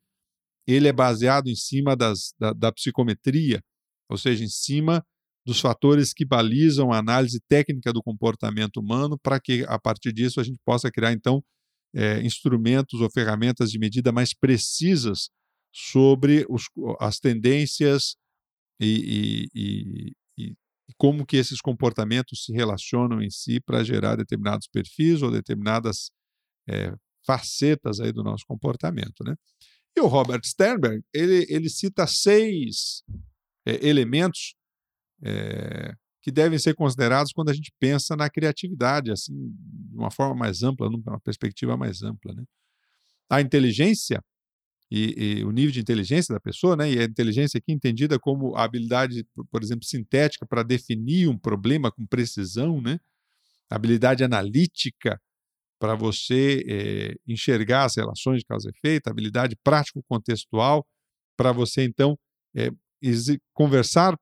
ele 0.64 0.86
é 0.86 0.92
baseado 0.92 1.48
em 1.48 1.56
cima 1.56 1.96
das, 1.96 2.34
da, 2.38 2.52
da 2.52 2.70
psicometria, 2.70 3.60
ou 4.08 4.16
seja, 4.16 4.44
em 4.44 4.48
cima 4.48 5.04
dos 5.44 5.60
fatores 5.60 6.12
que 6.12 6.24
balizam 6.24 6.92
a 6.92 6.98
análise 6.98 7.40
técnica 7.48 7.92
do 7.92 8.02
comportamento 8.02 8.78
humano, 8.78 9.18
para 9.18 9.40
que, 9.40 9.64
a 9.66 9.78
partir 9.78 10.12
disso, 10.12 10.40
a 10.40 10.44
gente 10.44 10.58
possa 10.64 10.90
criar, 10.90 11.12
então, 11.12 11.42
é, 11.94 12.20
instrumentos 12.22 13.00
ou 13.00 13.10
ferramentas 13.10 13.70
de 13.70 13.78
medida 13.78 14.12
mais 14.12 14.32
precisas 14.32 15.28
sobre 15.72 16.46
os, 16.48 16.64
as 17.00 17.18
tendências 17.18 18.16
e, 18.80 19.48
e, 19.54 20.12
e, 20.38 20.46
e, 20.46 20.54
como 20.96 21.26
que 21.26 21.36
esses 21.36 21.60
comportamentos 21.60 22.44
se 22.44 22.52
relacionam 22.52 23.22
em 23.22 23.30
si 23.30 23.60
para 23.60 23.82
gerar 23.82 24.16
determinados 24.16 24.68
perfis 24.68 25.22
ou 25.22 25.30
determinadas 25.30 26.10
é, 26.68 26.94
facetas 27.26 28.00
aí 28.00 28.12
do 28.12 28.22
nosso 28.22 28.44
comportamento, 28.46 29.24
né? 29.24 29.34
E 29.96 30.00
o 30.00 30.06
Robert 30.06 30.40
Sternberg 30.44 31.02
ele, 31.12 31.46
ele 31.48 31.68
cita 31.68 32.06
seis 32.06 33.02
é, 33.66 33.86
elementos 33.86 34.54
é, 35.22 35.94
que 36.22 36.30
devem 36.30 36.58
ser 36.58 36.74
considerados 36.74 37.32
quando 37.32 37.48
a 37.50 37.54
gente 37.54 37.72
pensa 37.78 38.14
na 38.14 38.28
criatividade, 38.28 39.10
assim, 39.10 39.32
de 39.32 39.96
uma 39.96 40.10
forma 40.10 40.34
mais 40.34 40.62
ampla, 40.62 40.90
numa 40.90 41.20
perspectiva 41.20 41.76
mais 41.76 42.02
ampla, 42.02 42.34
né? 42.34 42.44
A 43.28 43.40
inteligência 43.40 44.22
e, 44.90 45.38
e, 45.38 45.44
o 45.44 45.52
nível 45.52 45.70
de 45.70 45.80
inteligência 45.80 46.34
da 46.34 46.40
pessoa, 46.40 46.76
né? 46.76 46.90
E 46.90 46.98
a 46.98 47.04
inteligência 47.04 47.58
aqui 47.58 47.72
entendida 47.72 48.18
como 48.18 48.56
a 48.56 48.64
habilidade, 48.64 49.24
por 49.50 49.62
exemplo, 49.62 49.84
sintética 49.84 50.44
para 50.44 50.62
definir 50.62 51.28
um 51.28 51.38
problema 51.38 51.90
com 51.90 52.04
precisão, 52.06 52.80
né? 52.80 52.98
A 53.70 53.76
habilidade 53.76 54.24
analítica 54.24 55.20
para 55.78 55.94
você 55.94 56.62
é, 56.68 57.14
enxergar 57.26 57.84
as 57.84 57.96
relações 57.96 58.40
de 58.40 58.44
causa 58.44 58.68
e 58.68 58.72
efeito, 58.76 59.08
habilidade 59.08 59.56
prático-contextual 59.64 60.86
para 61.36 61.52
você, 61.52 61.84
então, 61.84 62.18
é, 62.54 62.70
conversar 63.54 64.14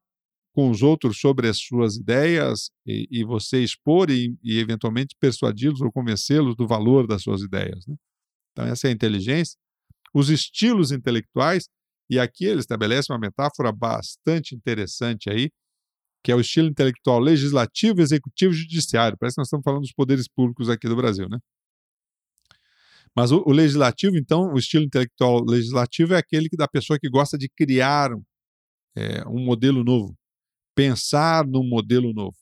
com 0.58 0.70
os 0.70 0.82
outros 0.82 1.20
sobre 1.20 1.46
as 1.46 1.58
suas 1.58 1.94
ideias 1.94 2.72
e, 2.84 3.06
e 3.08 3.24
você 3.24 3.62
expor 3.62 4.10
e, 4.10 4.36
e 4.42 4.58
eventualmente 4.58 5.14
persuadi-los 5.20 5.80
ou 5.80 5.92
convencê-los 5.92 6.56
do 6.56 6.66
valor 6.66 7.06
das 7.06 7.22
suas 7.22 7.42
ideias. 7.42 7.86
Né? 7.86 7.94
Então, 8.50 8.66
essa 8.66 8.88
é 8.88 8.90
a 8.90 8.92
inteligência 8.92 9.56
os 10.12 10.30
estilos 10.30 10.90
intelectuais, 10.90 11.68
e 12.10 12.18
aqui 12.18 12.44
ele 12.44 12.58
estabelece 12.58 13.12
uma 13.12 13.20
metáfora 13.20 13.70
bastante 13.70 14.52
interessante 14.52 15.30
aí, 15.30 15.48
que 16.24 16.32
é 16.32 16.34
o 16.34 16.40
estilo 16.40 16.66
intelectual 16.66 17.20
legislativo, 17.20 18.00
executivo 18.00 18.52
e 18.52 18.56
judiciário. 18.56 19.16
Parece 19.16 19.36
que 19.36 19.40
nós 19.40 19.46
estamos 19.46 19.62
falando 19.62 19.82
dos 19.82 19.92
poderes 19.92 20.26
públicos 20.26 20.68
aqui 20.68 20.88
do 20.88 20.96
Brasil, 20.96 21.28
né? 21.28 21.38
Mas 23.14 23.30
o, 23.30 23.44
o 23.46 23.52
legislativo, 23.52 24.16
então, 24.16 24.52
o 24.52 24.58
estilo 24.58 24.84
intelectual 24.84 25.44
legislativo 25.44 26.14
é 26.14 26.18
aquele 26.18 26.48
que, 26.48 26.56
da 26.56 26.66
pessoa 26.66 26.98
que 26.98 27.08
gosta 27.08 27.38
de 27.38 27.48
criar 27.48 28.10
é, 28.96 29.22
um 29.28 29.44
modelo 29.44 29.84
novo, 29.84 30.17
pensar 30.78 31.44
num 31.44 31.68
modelo 31.68 32.12
novo, 32.12 32.36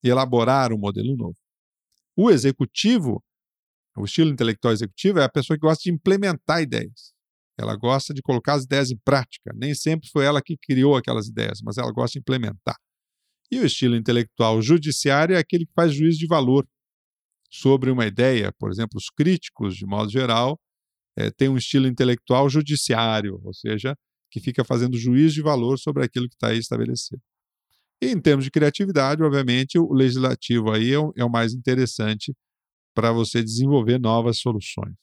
elaborar 0.00 0.72
um 0.72 0.78
modelo 0.78 1.16
novo. 1.16 1.36
O 2.16 2.30
executivo 2.30 3.20
o 3.96 4.04
estilo 4.04 4.30
intelectual 4.30 4.72
executivo 4.72 5.18
é 5.18 5.24
a 5.24 5.28
pessoa 5.28 5.56
que 5.56 5.66
gosta 5.66 5.82
de 5.82 5.90
implementar 5.90 6.62
ideias. 6.62 7.12
Ela 7.58 7.74
gosta 7.74 8.14
de 8.14 8.22
colocar 8.22 8.54
as 8.54 8.62
ideias 8.62 8.92
em 8.92 8.96
prática. 8.98 9.52
Nem 9.56 9.74
sempre 9.74 10.08
foi 10.08 10.24
ela 10.24 10.40
que 10.40 10.56
criou 10.56 10.94
aquelas 10.94 11.26
ideias, 11.26 11.58
mas 11.60 11.78
ela 11.78 11.90
gosta 11.90 12.12
de 12.12 12.20
implementar. 12.20 12.76
E 13.50 13.58
o 13.58 13.66
estilo 13.66 13.96
intelectual 13.96 14.62
judiciário 14.62 15.34
é 15.34 15.38
aquele 15.40 15.66
que 15.66 15.72
faz 15.74 15.92
juízo 15.92 16.16
de 16.16 16.28
valor 16.28 16.64
sobre 17.50 17.90
uma 17.90 18.06
ideia. 18.06 18.52
Por 18.56 18.70
exemplo, 18.70 18.96
os 18.96 19.10
críticos, 19.10 19.74
de 19.74 19.84
modo 19.84 20.12
geral, 20.12 20.60
é, 21.16 21.28
têm 21.32 21.48
um 21.48 21.56
estilo 21.56 21.88
intelectual 21.88 22.48
judiciário, 22.48 23.40
ou 23.42 23.52
seja, 23.52 23.96
que 24.30 24.38
fica 24.38 24.62
fazendo 24.62 24.96
juízo 24.96 25.34
de 25.34 25.42
valor 25.42 25.76
sobre 25.76 26.04
aquilo 26.04 26.28
que 26.28 26.36
está 26.36 26.50
aí 26.50 26.58
estabelecido. 26.58 27.20
E 28.00 28.06
em 28.06 28.20
termos 28.20 28.44
de 28.44 28.50
criatividade, 28.50 29.22
obviamente, 29.22 29.78
o 29.78 29.92
legislativo 29.92 30.70
aí 30.70 30.92
é 30.92 30.98
o, 30.98 31.12
é 31.16 31.24
o 31.24 31.30
mais 31.30 31.52
interessante 31.52 32.32
para 32.94 33.12
você 33.12 33.42
desenvolver 33.42 33.98
novas 33.98 34.38
soluções. 34.38 34.94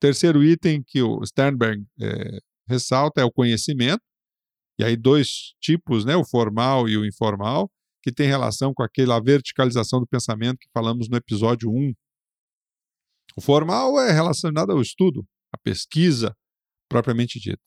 Terceiro 0.00 0.42
item 0.42 0.82
que 0.84 1.00
o 1.02 1.24
Sternberg 1.24 1.84
é, 2.00 2.38
ressalta 2.68 3.20
é 3.20 3.24
o 3.24 3.32
conhecimento, 3.32 4.02
e 4.78 4.84
aí 4.84 4.96
dois 4.96 5.54
tipos, 5.60 6.04
né, 6.04 6.16
o 6.16 6.24
formal 6.24 6.88
e 6.88 6.96
o 6.96 7.06
informal, 7.06 7.70
que 8.02 8.12
tem 8.12 8.26
relação 8.26 8.72
com 8.74 8.82
aquela 8.82 9.20
verticalização 9.20 10.00
do 10.00 10.06
pensamento 10.06 10.58
que 10.58 10.68
falamos 10.74 11.08
no 11.08 11.16
episódio 11.16 11.70
1. 11.70 11.92
O 13.36 13.40
formal 13.40 14.00
é 14.00 14.10
relacionado 14.10 14.72
ao 14.72 14.80
estudo, 14.80 15.24
à 15.54 15.58
pesquisa 15.58 16.34
propriamente 16.88 17.38
dita. 17.38 17.62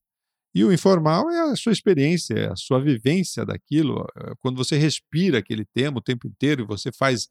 E 0.55 0.63
o 0.63 0.71
informal 0.71 1.29
é 1.29 1.51
a 1.51 1.55
sua 1.57 1.73
experiência, 1.73 2.33
é 2.33 2.49
a 2.49 2.55
sua 2.55 2.81
vivência 2.81 3.45
daquilo. 3.45 4.07
É, 4.17 4.33
quando 4.39 4.55
você 4.55 4.77
respira 4.77 5.39
aquele 5.39 5.65
tema 5.65 5.97
o 5.97 6.01
tempo 6.01 6.25
inteiro 6.27 6.63
e 6.63 6.65
você 6.65 6.93
faz 6.93 7.27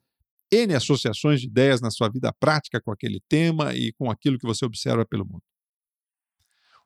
N 0.53 0.75
associações 0.75 1.41
de 1.41 1.47
ideias 1.47 1.81
na 1.81 1.91
sua 1.91 2.11
vida 2.11 2.31
prática 2.39 2.83
com 2.83 2.93
aquele 2.93 3.23
tema 3.27 3.75
e 3.75 3.95
com 3.95 4.11
aquilo 4.11 4.39
que 4.39 4.47
você 4.47 4.67
observa 4.67 5.07
pelo 5.07 5.25
mundo. 5.25 5.43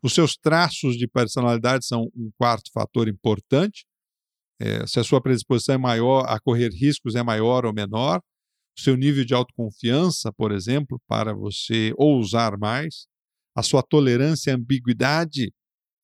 Os 0.00 0.14
seus 0.14 0.37
traços 0.37 0.97
de 0.97 1.09
personalidade 1.09 1.85
são 1.85 2.09
um 2.14 2.30
quarto 2.38 2.71
fator 2.73 3.09
importante. 3.09 3.85
É, 4.61 4.87
se 4.87 5.00
a 5.00 5.04
sua 5.04 5.21
predisposição 5.21 5.75
é 5.75 5.78
maior 5.78 6.25
a 6.28 6.38
correr 6.38 6.71
riscos 6.71 7.16
é 7.16 7.23
maior 7.23 7.66
ou 7.66 7.73
menor, 7.73 8.23
o 8.78 8.80
seu 8.80 8.97
nível 8.97 9.25
de 9.25 9.35
autoconfiança, 9.35 10.33
por 10.33 10.52
exemplo, 10.52 11.02
para 11.09 11.35
você 11.35 11.92
ousar 11.97 12.57
mais, 12.57 13.09
a 13.57 13.62
sua 13.64 13.83
tolerância 13.83 14.52
à 14.52 14.57
ambiguidade, 14.57 15.52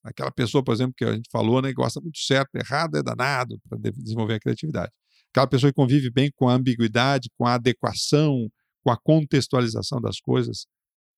aquela 0.05 0.31
pessoa, 0.31 0.63
por 0.63 0.75
exemplo, 0.75 0.95
que 0.97 1.05
a 1.05 1.15
gente 1.15 1.29
falou, 1.33 1.63
né, 1.63 1.69
que 1.69 1.75
gosta 1.75 2.01
muito 2.01 2.19
certo, 2.19 2.55
errado 2.55 2.97
é 2.97 3.03
danado 3.03 3.59
para 3.69 3.79
desenvolver 3.79 4.35
a 4.35 4.41
criatividade. 4.41 4.93
Aquela 5.33 5.47
pessoa 5.47 5.73
que 5.73 5.77
convive 5.77 6.11
bem 6.11 6.31
com 6.37 6.49
a 6.49 6.55
ambiguidade, 6.55 7.31
com 7.37 7.47
a 7.47 7.55
adequação, 7.55 8.49
com 8.85 8.91
a 8.91 8.97
contextualização 8.97 10.01
das 10.01 10.21
coisas, 10.21 10.67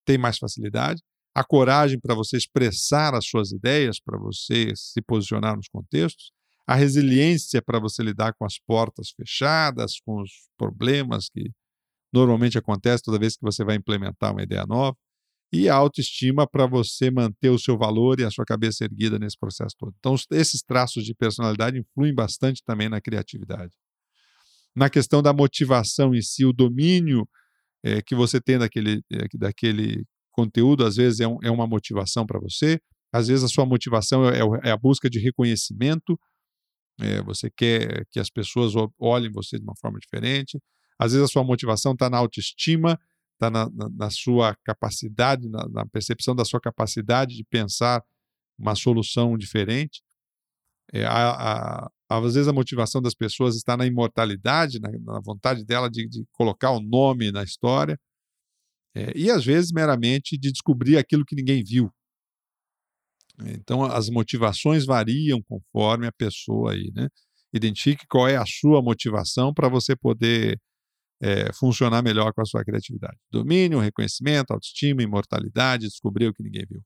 tem 0.06 0.16
mais 0.16 0.38
facilidade. 0.38 1.02
A 1.34 1.44
coragem 1.44 2.00
para 2.00 2.14
você 2.14 2.36
expressar 2.36 3.14
as 3.14 3.26
suas 3.26 3.52
ideias, 3.52 4.00
para 4.00 4.18
você 4.18 4.72
se 4.74 5.02
posicionar 5.02 5.56
nos 5.56 5.68
contextos. 5.68 6.30
A 6.66 6.74
resiliência 6.74 7.60
para 7.60 7.78
você 7.78 8.02
lidar 8.02 8.32
com 8.38 8.46
as 8.46 8.58
portas 8.58 9.10
fechadas, 9.10 10.00
com 10.00 10.22
os 10.22 10.30
problemas 10.56 11.28
que 11.28 11.50
normalmente 12.12 12.56
acontecem 12.56 13.02
toda 13.04 13.18
vez 13.18 13.36
que 13.36 13.42
você 13.42 13.64
vai 13.64 13.76
implementar 13.76 14.32
uma 14.32 14.42
ideia 14.42 14.64
nova. 14.64 14.96
E 15.56 15.68
a 15.68 15.74
autoestima 15.74 16.46
para 16.46 16.66
você 16.66 17.10
manter 17.10 17.50
o 17.50 17.58
seu 17.58 17.78
valor 17.78 18.20
e 18.20 18.24
a 18.24 18.30
sua 18.30 18.44
cabeça 18.44 18.84
erguida 18.84 19.18
nesse 19.18 19.38
processo 19.38 19.74
todo. 19.78 19.94
Então, 19.98 20.14
esses 20.32 20.62
traços 20.62 21.04
de 21.04 21.14
personalidade 21.14 21.78
influem 21.78 22.14
bastante 22.14 22.62
também 22.64 22.88
na 22.88 23.00
criatividade 23.00 23.72
na 24.76 24.90
questão 24.90 25.22
da 25.22 25.32
motivação 25.32 26.14
em 26.14 26.20
si, 26.20 26.44
o 26.44 26.52
domínio 26.52 27.26
é, 27.82 28.02
que 28.02 28.14
você 28.14 28.38
tem 28.38 28.58
daquele, 28.58 29.02
é, 29.10 29.26
daquele 29.38 30.04
conteúdo, 30.30 30.84
às 30.84 30.96
vezes 30.96 31.20
é, 31.20 31.26
um, 31.26 31.38
é 31.42 31.50
uma 31.50 31.66
motivação 31.66 32.26
para 32.26 32.38
você, 32.38 32.78
às 33.10 33.28
vezes 33.28 33.42
a 33.42 33.48
sua 33.48 33.64
motivação 33.64 34.28
é, 34.28 34.38
é, 34.38 34.68
é 34.68 34.70
a 34.70 34.76
busca 34.76 35.08
de 35.08 35.18
reconhecimento, 35.18 36.18
você 37.26 37.50
quer 37.50 38.06
que 38.10 38.18
as 38.18 38.30
pessoas 38.30 38.72
olhem 38.98 39.30
você 39.30 39.58
de 39.58 39.64
uma 39.64 39.74
forma 39.78 39.98
diferente, 39.98 40.58
às 40.98 41.12
vezes 41.12 41.26
a 41.26 41.30
sua 41.30 41.44
motivação 41.44 41.92
está 41.92 42.08
na 42.08 42.16
autoestima, 42.16 42.98
está 43.36 43.50
na, 43.50 43.68
na, 43.70 43.88
na, 43.90 44.10
sua 44.10 44.56
capacidade, 44.64 45.48
na, 45.48 45.68
na, 45.68 45.86
percepção 45.86 46.34
da 46.34 46.44
sua 46.44 46.60
capacidade 46.60 47.36
de 47.36 47.44
pensar 47.44 48.02
uma 48.58 48.74
solução 48.74 49.36
diferente. 49.36 50.02
É, 50.92 51.04
a, 51.04 51.84
a, 51.84 51.90
às 52.08 52.34
vezes 52.34 52.48
a 52.48 52.52
motivação 52.52 53.02
das 53.02 53.14
pessoas 53.14 53.56
está 53.56 53.76
na 53.76 53.86
imortalidade, 53.86 54.80
na, 54.80 55.20
vontade 55.20 55.64
dela 55.64 55.90
de, 55.90 56.08
de, 56.08 56.24
colocar 56.32 56.70
o 56.70 56.80
nome 56.80 57.30
na 57.30 57.42
história, 57.42 57.98
é, 58.94 59.12
e 59.16 59.30
às 59.30 59.44
vezes 59.44 59.72
meramente 59.72 60.38
de 60.38 60.50
descobrir 60.50 60.96
aquilo 60.96 61.24
que 61.24 61.36
ninguém 61.36 61.62
viu. 61.62 61.90
Então 63.44 63.84
as 63.84 64.08
motivações 64.08 64.86
variam 64.86 65.42
conforme 65.42 66.06
a 66.06 66.12
pessoa 66.12 66.72
aí, 66.72 66.90
né? 66.94 67.08
Identifique 67.52 68.06
qual 68.08 68.26
é 68.26 68.36
a 68.36 68.46
sua 68.46 68.82
motivação 68.82 69.52
para 69.52 69.68
você 69.68 69.94
poder 69.94 70.58
é, 71.20 71.52
funcionar 71.52 72.02
melhor 72.02 72.32
com 72.32 72.42
a 72.42 72.44
sua 72.44 72.64
criatividade. 72.64 73.16
Domínio, 73.30 73.78
reconhecimento, 73.78 74.50
autoestima, 74.50 75.02
imortalidade, 75.02 75.86
descobrir 75.86 76.28
o 76.28 76.34
que 76.34 76.42
ninguém 76.42 76.66
viu. 76.68 76.82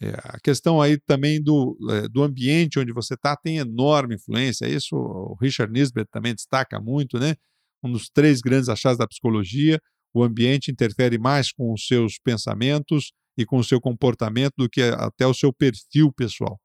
É, 0.00 0.10
a 0.24 0.38
questão 0.40 0.80
aí 0.80 0.98
também 1.06 1.42
do, 1.42 1.76
é, 1.90 2.08
do 2.08 2.22
ambiente 2.22 2.78
onde 2.78 2.92
você 2.92 3.14
está 3.14 3.34
tem 3.34 3.58
enorme 3.58 4.16
influência. 4.16 4.66
Isso 4.66 4.94
o 4.94 5.36
Richard 5.40 5.72
Nisbet 5.72 6.08
também 6.10 6.34
destaca 6.34 6.78
muito, 6.80 7.18
né? 7.18 7.34
Um 7.82 7.90
dos 7.90 8.08
três 8.08 8.40
grandes 8.40 8.68
achados 8.68 8.98
da 8.98 9.06
psicologia. 9.06 9.80
O 10.12 10.22
ambiente 10.22 10.70
interfere 10.70 11.18
mais 11.18 11.52
com 11.52 11.72
os 11.72 11.86
seus 11.86 12.18
pensamentos 12.18 13.12
e 13.38 13.44
com 13.44 13.58
o 13.58 13.64
seu 13.64 13.80
comportamento 13.80 14.54
do 14.56 14.68
que 14.68 14.82
até 14.82 15.26
o 15.26 15.34
seu 15.34 15.52
perfil 15.52 16.12
pessoal. 16.12 16.58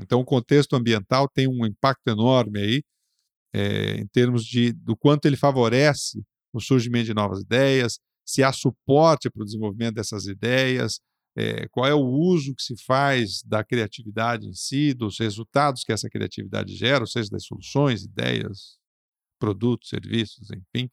Então, 0.00 0.20
o 0.20 0.24
contexto 0.24 0.74
ambiental 0.74 1.28
tem 1.28 1.48
um 1.48 1.64
impacto 1.64 2.08
enorme 2.08 2.60
aí, 2.60 2.82
é, 3.56 3.96
em 3.96 4.06
termos 4.08 4.44
de 4.44 4.70
do 4.70 4.94
quanto 4.94 5.24
ele 5.24 5.36
favorece 5.36 6.22
o 6.52 6.60
surgimento 6.60 7.06
de 7.06 7.14
novas 7.14 7.40
ideias, 7.40 7.98
se 8.22 8.42
há 8.42 8.52
suporte 8.52 9.30
para 9.30 9.40
o 9.40 9.44
desenvolvimento 9.46 9.94
dessas 9.94 10.26
ideias, 10.26 11.00
é, 11.34 11.66
qual 11.68 11.86
é 11.86 11.94
o 11.94 12.04
uso 12.04 12.54
que 12.54 12.62
se 12.62 12.74
faz 12.84 13.42
da 13.42 13.64
criatividade 13.64 14.46
em 14.46 14.52
si, 14.52 14.92
dos 14.92 15.18
resultados 15.18 15.84
que 15.84 15.92
essa 15.92 16.08
criatividade 16.08 16.74
gera, 16.76 17.00
ou 17.00 17.06
seja, 17.06 17.30
das 17.30 17.44
soluções, 17.44 18.04
ideias, 18.04 18.78
produtos, 19.38 19.88
serviços, 19.88 20.48
enfim. 20.50 20.90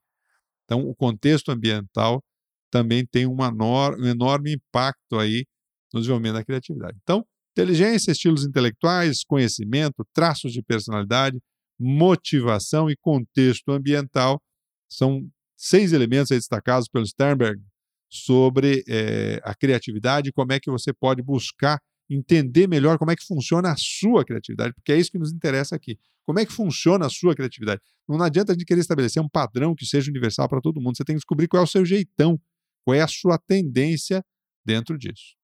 Então, 0.63 0.87
o 0.87 0.95
contexto 0.95 1.49
ambiental 1.51 2.23
também 2.71 3.05
tem 3.05 3.25
um 3.27 3.37
enorme 3.43 4.53
impacto 4.53 5.19
aí 5.19 5.45
no 5.93 5.99
desenvolvimento 5.99 6.35
da 6.35 6.45
criatividade. 6.45 6.97
Então, 7.03 7.25
inteligência, 7.51 8.11
estilos 8.11 8.45
intelectuais, 8.45 9.23
conhecimento, 9.25 10.05
traços 10.13 10.53
de 10.53 10.61
personalidade, 10.61 11.39
motivação 11.79 12.89
e 12.89 12.95
contexto 12.95 13.71
ambiental 13.71 14.41
são 14.89 15.27
seis 15.57 15.93
elementos 15.93 16.29
destacados 16.29 16.87
pelo 16.87 17.05
Sternberg 17.05 17.61
sobre 18.09 18.83
é, 18.87 19.41
a 19.43 19.55
criatividade 19.55 20.31
como 20.31 20.53
é 20.53 20.59
que 20.59 20.69
você 20.69 20.93
pode 20.93 21.21
buscar 21.21 21.79
entender 22.09 22.67
melhor 22.67 22.97
como 22.97 23.11
é 23.11 23.15
que 23.15 23.25
funciona 23.25 23.71
a 23.71 23.75
sua 23.77 24.23
criatividade, 24.23 24.73
porque 24.73 24.91
é 24.91 24.97
isso 24.97 25.11
que 25.11 25.17
nos 25.17 25.31
interessa 25.31 25.75
aqui. 25.75 25.97
Como 26.25 26.39
é 26.39 26.45
que 26.45 26.51
funciona 26.51 27.05
a 27.05 27.09
sua 27.09 27.35
criatividade? 27.35 27.81
Não 28.07 28.21
adianta 28.21 28.55
de 28.55 28.65
querer 28.65 28.81
estabelecer 28.81 29.21
um 29.21 29.27
padrão 29.27 29.75
que 29.75 29.85
seja 29.85 30.09
universal 30.09 30.47
para 30.47 30.61
todo 30.61 30.79
mundo. 30.79 30.95
Você 30.95 31.03
tem 31.03 31.15
que 31.15 31.19
descobrir 31.19 31.47
qual 31.47 31.61
é 31.61 31.63
o 31.63 31.67
seu 31.67 31.85
jeitão, 31.85 32.39
qual 32.85 32.95
é 32.95 33.01
a 33.01 33.07
sua 33.07 33.37
tendência 33.37 34.23
dentro 34.65 34.97
disso. 34.97 35.35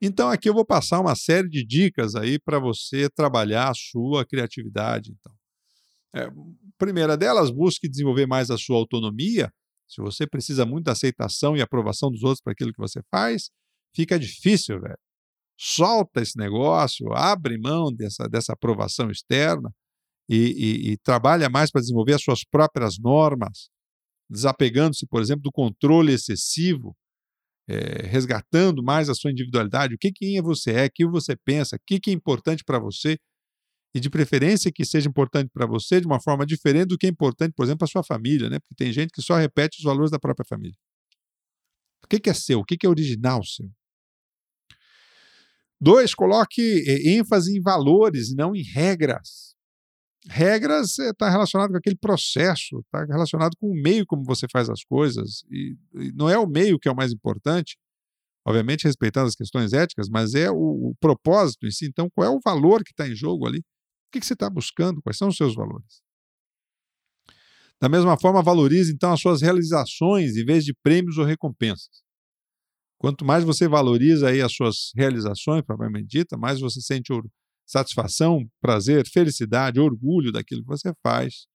Então 0.00 0.28
aqui 0.28 0.48
eu 0.48 0.54
vou 0.54 0.64
passar 0.64 1.00
uma 1.00 1.14
série 1.14 1.48
de 1.48 1.64
dicas 1.64 2.14
aí 2.14 2.38
para 2.38 2.58
você 2.58 3.08
trabalhar 3.08 3.70
a 3.70 3.74
sua 3.74 4.24
criatividade. 4.24 5.14
Então, 5.18 5.32
é, 6.14 6.30
primeira 6.78 7.16
delas, 7.16 7.50
busque 7.50 7.88
desenvolver 7.88 8.26
mais 8.26 8.50
a 8.50 8.58
sua 8.58 8.76
autonomia 8.76 9.50
se 9.88 10.00
você 10.00 10.26
precisa 10.26 10.66
muito 10.66 10.86
da 10.86 10.92
aceitação 10.92 11.56
e 11.56 11.62
aprovação 11.62 12.10
dos 12.10 12.22
outros 12.22 12.40
para 12.40 12.52
aquilo 12.52 12.72
que 12.72 12.80
você 12.80 13.00
faz, 13.10 13.50
fica 13.94 14.18
difícil, 14.18 14.80
velho. 14.80 14.98
Solta 15.58 16.20
esse 16.20 16.36
negócio, 16.36 17.12
abre 17.14 17.58
mão 17.58 17.92
dessa, 17.92 18.28
dessa 18.28 18.52
aprovação 18.52 19.10
externa 19.10 19.72
e, 20.28 20.36
e, 20.36 20.92
e 20.92 20.96
trabalha 20.98 21.48
mais 21.48 21.70
para 21.70 21.80
desenvolver 21.80 22.14
as 22.14 22.22
suas 22.22 22.44
próprias 22.44 22.98
normas, 22.98 23.70
desapegando-se, 24.28 25.06
por 25.06 25.22
exemplo, 25.22 25.42
do 25.42 25.52
controle 25.52 26.12
excessivo, 26.12 26.94
é, 27.68 28.06
resgatando 28.06 28.82
mais 28.82 29.08
a 29.08 29.14
sua 29.14 29.30
individualidade, 29.30 29.94
o 29.94 29.98
que 29.98 30.12
quem 30.12 30.40
você 30.40 30.72
é, 30.72 30.86
o 30.86 30.90
que 30.90 31.06
você 31.06 31.36
pensa, 31.36 31.76
o 31.76 31.80
que, 31.86 31.98
que 31.98 32.10
é 32.10 32.12
importante 32.12 32.64
para 32.64 32.78
você, 32.78 33.18
e 33.94 34.00
de 34.00 34.10
preferência 34.10 34.70
que 34.70 34.84
seja 34.84 35.08
importante 35.08 35.50
para 35.50 35.66
você 35.66 36.00
de 36.00 36.06
uma 36.06 36.20
forma 36.20 36.44
diferente 36.44 36.88
do 36.88 36.98
que 36.98 37.06
é 37.06 37.08
importante, 37.08 37.54
por 37.54 37.64
exemplo, 37.64 37.78
para 37.78 37.88
sua 37.88 38.04
família, 38.04 38.50
né? 38.50 38.58
Porque 38.58 38.74
tem 38.74 38.92
gente 38.92 39.10
que 39.10 39.22
só 39.22 39.36
repete 39.36 39.78
os 39.78 39.84
valores 39.84 40.10
da 40.10 40.18
própria 40.18 40.44
família. 40.46 40.76
O 42.04 42.08
que, 42.08 42.20
que 42.20 42.28
é 42.28 42.34
seu? 42.34 42.60
O 42.60 42.64
que, 42.64 42.76
que 42.76 42.86
é 42.86 42.90
original 42.90 43.42
seu? 43.42 43.70
Dois, 45.80 46.14
coloque 46.14 46.60
eh, 46.86 47.16
ênfase 47.16 47.56
em 47.56 47.62
valores, 47.62 48.34
não 48.34 48.54
em 48.54 48.62
regras. 48.62 49.55
Regras 50.28 50.98
está 50.98 51.28
eh, 51.28 51.30
relacionado 51.30 51.70
com 51.70 51.76
aquele 51.76 51.96
processo, 51.96 52.80
está 52.80 53.04
relacionado 53.04 53.56
com 53.58 53.70
o 53.70 53.74
meio 53.74 54.04
como 54.06 54.24
você 54.24 54.46
faz 54.50 54.68
as 54.68 54.82
coisas. 54.84 55.44
E, 55.50 55.76
e, 55.94 56.12
não 56.12 56.28
é 56.28 56.38
o 56.38 56.46
meio 56.46 56.78
que 56.78 56.88
é 56.88 56.92
o 56.92 56.96
mais 56.96 57.12
importante, 57.12 57.76
obviamente 58.46 58.84
respeitando 58.84 59.28
as 59.28 59.34
questões 59.34 59.72
éticas, 59.72 60.08
mas 60.08 60.34
é 60.34 60.50
o, 60.50 60.56
o 60.90 60.94
propósito 61.00 61.66
em 61.66 61.70
si. 61.70 61.86
Então, 61.86 62.08
qual 62.14 62.26
é 62.26 62.30
o 62.30 62.40
valor 62.44 62.82
que 62.82 62.90
está 62.90 63.08
em 63.08 63.14
jogo 63.14 63.46
ali? 63.46 63.58
O 63.58 63.62
que 64.12 64.24
você 64.24 64.34
está 64.34 64.50
buscando? 64.50 65.00
Quais 65.02 65.16
são 65.16 65.28
os 65.28 65.36
seus 65.36 65.54
valores? 65.54 66.00
Da 67.80 67.88
mesma 67.88 68.18
forma, 68.18 68.42
valorize 68.42 68.92
então 68.92 69.12
as 69.12 69.20
suas 69.20 69.42
realizações 69.42 70.36
em 70.36 70.44
vez 70.44 70.64
de 70.64 70.74
prêmios 70.82 71.18
ou 71.18 71.24
recompensas. 71.24 72.02
Quanto 72.98 73.24
mais 73.24 73.44
você 73.44 73.68
valoriza 73.68 74.28
aí 74.28 74.40
as 74.40 74.54
suas 74.54 74.90
realizações, 74.96 75.62
propriamente 75.62 76.06
dita, 76.08 76.38
mais 76.38 76.60
você 76.60 76.80
sente 76.80 77.12
satisfação, 77.66 78.48
prazer, 78.60 79.06
felicidade, 79.06 79.80
orgulho 79.80 80.30
daquilo 80.30 80.62
que 80.62 80.68
você 80.68 80.92
faz, 81.02 81.46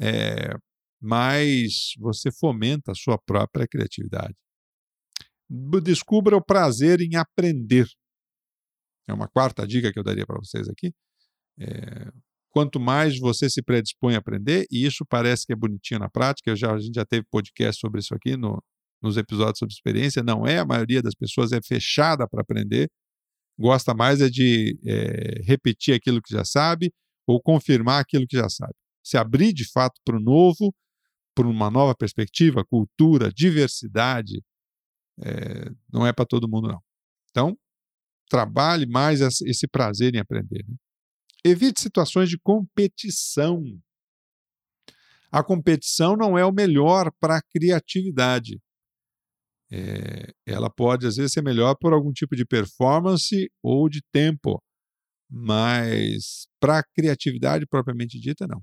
é, 0.00 0.56
mais 1.00 1.92
você 1.98 2.30
fomenta 2.32 2.92
a 2.92 2.94
sua 2.94 3.16
própria 3.18 3.66
criatividade. 3.66 4.34
Descubra 5.82 6.36
o 6.36 6.44
prazer 6.44 7.00
em 7.00 7.16
aprender. 7.16 7.86
É 9.06 9.12
uma 9.14 9.28
quarta 9.28 9.66
dica 9.66 9.92
que 9.92 9.98
eu 9.98 10.04
daria 10.04 10.26
para 10.26 10.38
vocês 10.38 10.68
aqui. 10.68 10.92
É, 11.58 12.10
quanto 12.50 12.78
mais 12.78 13.18
você 13.18 13.48
se 13.48 13.62
predispõe 13.62 14.14
a 14.14 14.18
aprender, 14.18 14.66
e 14.70 14.84
isso 14.84 15.04
parece 15.08 15.46
que 15.46 15.52
é 15.52 15.56
bonitinho 15.56 16.00
na 16.00 16.10
prática, 16.10 16.54
já, 16.54 16.74
a 16.74 16.78
gente 16.78 16.94
já 16.94 17.04
teve 17.04 17.24
podcast 17.30 17.80
sobre 17.80 18.00
isso 18.00 18.14
aqui 18.14 18.36
no, 18.36 18.62
nos 19.02 19.16
episódios 19.16 19.58
sobre 19.58 19.72
experiência, 19.72 20.22
não 20.22 20.46
é, 20.46 20.58
a 20.58 20.64
maioria 20.64 21.00
das 21.00 21.14
pessoas 21.14 21.52
é 21.52 21.60
fechada 21.62 22.28
para 22.28 22.42
aprender, 22.42 22.90
gosta 23.58 23.92
mais 23.92 24.20
é 24.20 24.28
de 24.30 24.78
é, 24.86 25.42
repetir 25.42 25.94
aquilo 25.94 26.22
que 26.22 26.32
já 26.32 26.44
sabe 26.44 26.92
ou 27.26 27.42
confirmar 27.42 28.00
aquilo 28.00 28.26
que 28.26 28.36
já 28.36 28.48
sabe. 28.48 28.74
Se 29.02 29.16
abrir 29.16 29.52
de 29.52 29.70
fato 29.70 30.00
para 30.04 30.16
o 30.16 30.20
novo, 30.20 30.74
para 31.34 31.46
uma 31.46 31.70
nova 31.70 31.94
perspectiva, 31.94 32.64
cultura, 32.64 33.32
diversidade, 33.32 34.42
é, 35.22 35.70
não 35.92 36.06
é 36.06 36.12
para 36.12 36.24
todo 36.24 36.48
mundo, 36.48 36.68
não. 36.68 36.80
Então, 37.30 37.56
trabalhe 38.28 38.86
mais 38.86 39.20
esse 39.20 39.66
prazer 39.66 40.14
em 40.14 40.18
aprender. 40.18 40.64
Né? 40.68 40.76
Evite 41.44 41.80
situações 41.80 42.28
de 42.28 42.38
competição. 42.38 43.62
A 45.30 45.42
competição 45.42 46.16
não 46.16 46.38
é 46.38 46.44
o 46.44 46.52
melhor 46.52 47.10
para 47.20 47.36
a 47.36 47.42
criatividade. 47.42 48.60
É, 49.70 50.32
ela 50.46 50.70
pode, 50.70 51.06
às 51.06 51.16
vezes, 51.16 51.32
ser 51.32 51.42
melhor 51.42 51.74
por 51.76 51.92
algum 51.92 52.12
tipo 52.12 52.34
de 52.34 52.44
performance 52.46 53.50
ou 53.62 53.88
de 53.88 54.00
tempo, 54.12 54.62
mas 55.30 56.46
para 56.60 56.82
criatividade 56.94 57.66
propriamente 57.66 58.18
dita, 58.18 58.46
não. 58.46 58.62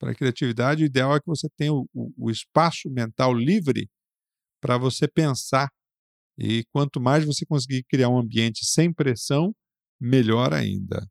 Para 0.00 0.14
criatividade, 0.14 0.82
o 0.82 0.86
ideal 0.86 1.14
é 1.14 1.20
que 1.20 1.26
você 1.26 1.48
tenha 1.56 1.74
o, 1.74 1.86
o 1.94 2.30
espaço 2.30 2.88
mental 2.90 3.34
livre 3.34 3.88
para 4.60 4.78
você 4.78 5.06
pensar. 5.06 5.68
E 6.38 6.64
quanto 6.72 7.00
mais 7.00 7.24
você 7.24 7.44
conseguir 7.44 7.84
criar 7.84 8.08
um 8.08 8.18
ambiente 8.18 8.64
sem 8.64 8.92
pressão, 8.92 9.54
melhor 10.00 10.54
ainda. 10.54 11.06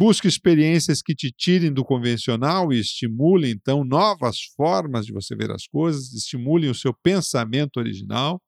Busque 0.00 0.26
experiências 0.26 1.02
que 1.02 1.14
te 1.14 1.30
tirem 1.30 1.70
do 1.70 1.84
convencional 1.84 2.72
e 2.72 2.80
estimulem, 2.80 3.50
então, 3.50 3.84
novas 3.84 4.40
formas 4.56 5.04
de 5.04 5.12
você 5.12 5.36
ver 5.36 5.50
as 5.50 5.66
coisas, 5.66 6.14
estimulem 6.14 6.70
o 6.70 6.74
seu 6.74 6.94
pensamento 7.02 7.76
original, 7.76 8.40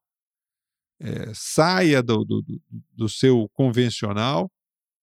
é, 0.99 1.31
saia 1.35 2.03
do, 2.03 2.25
do, 2.25 2.43
do 2.93 3.07
seu 3.07 3.51
convencional. 3.53 4.51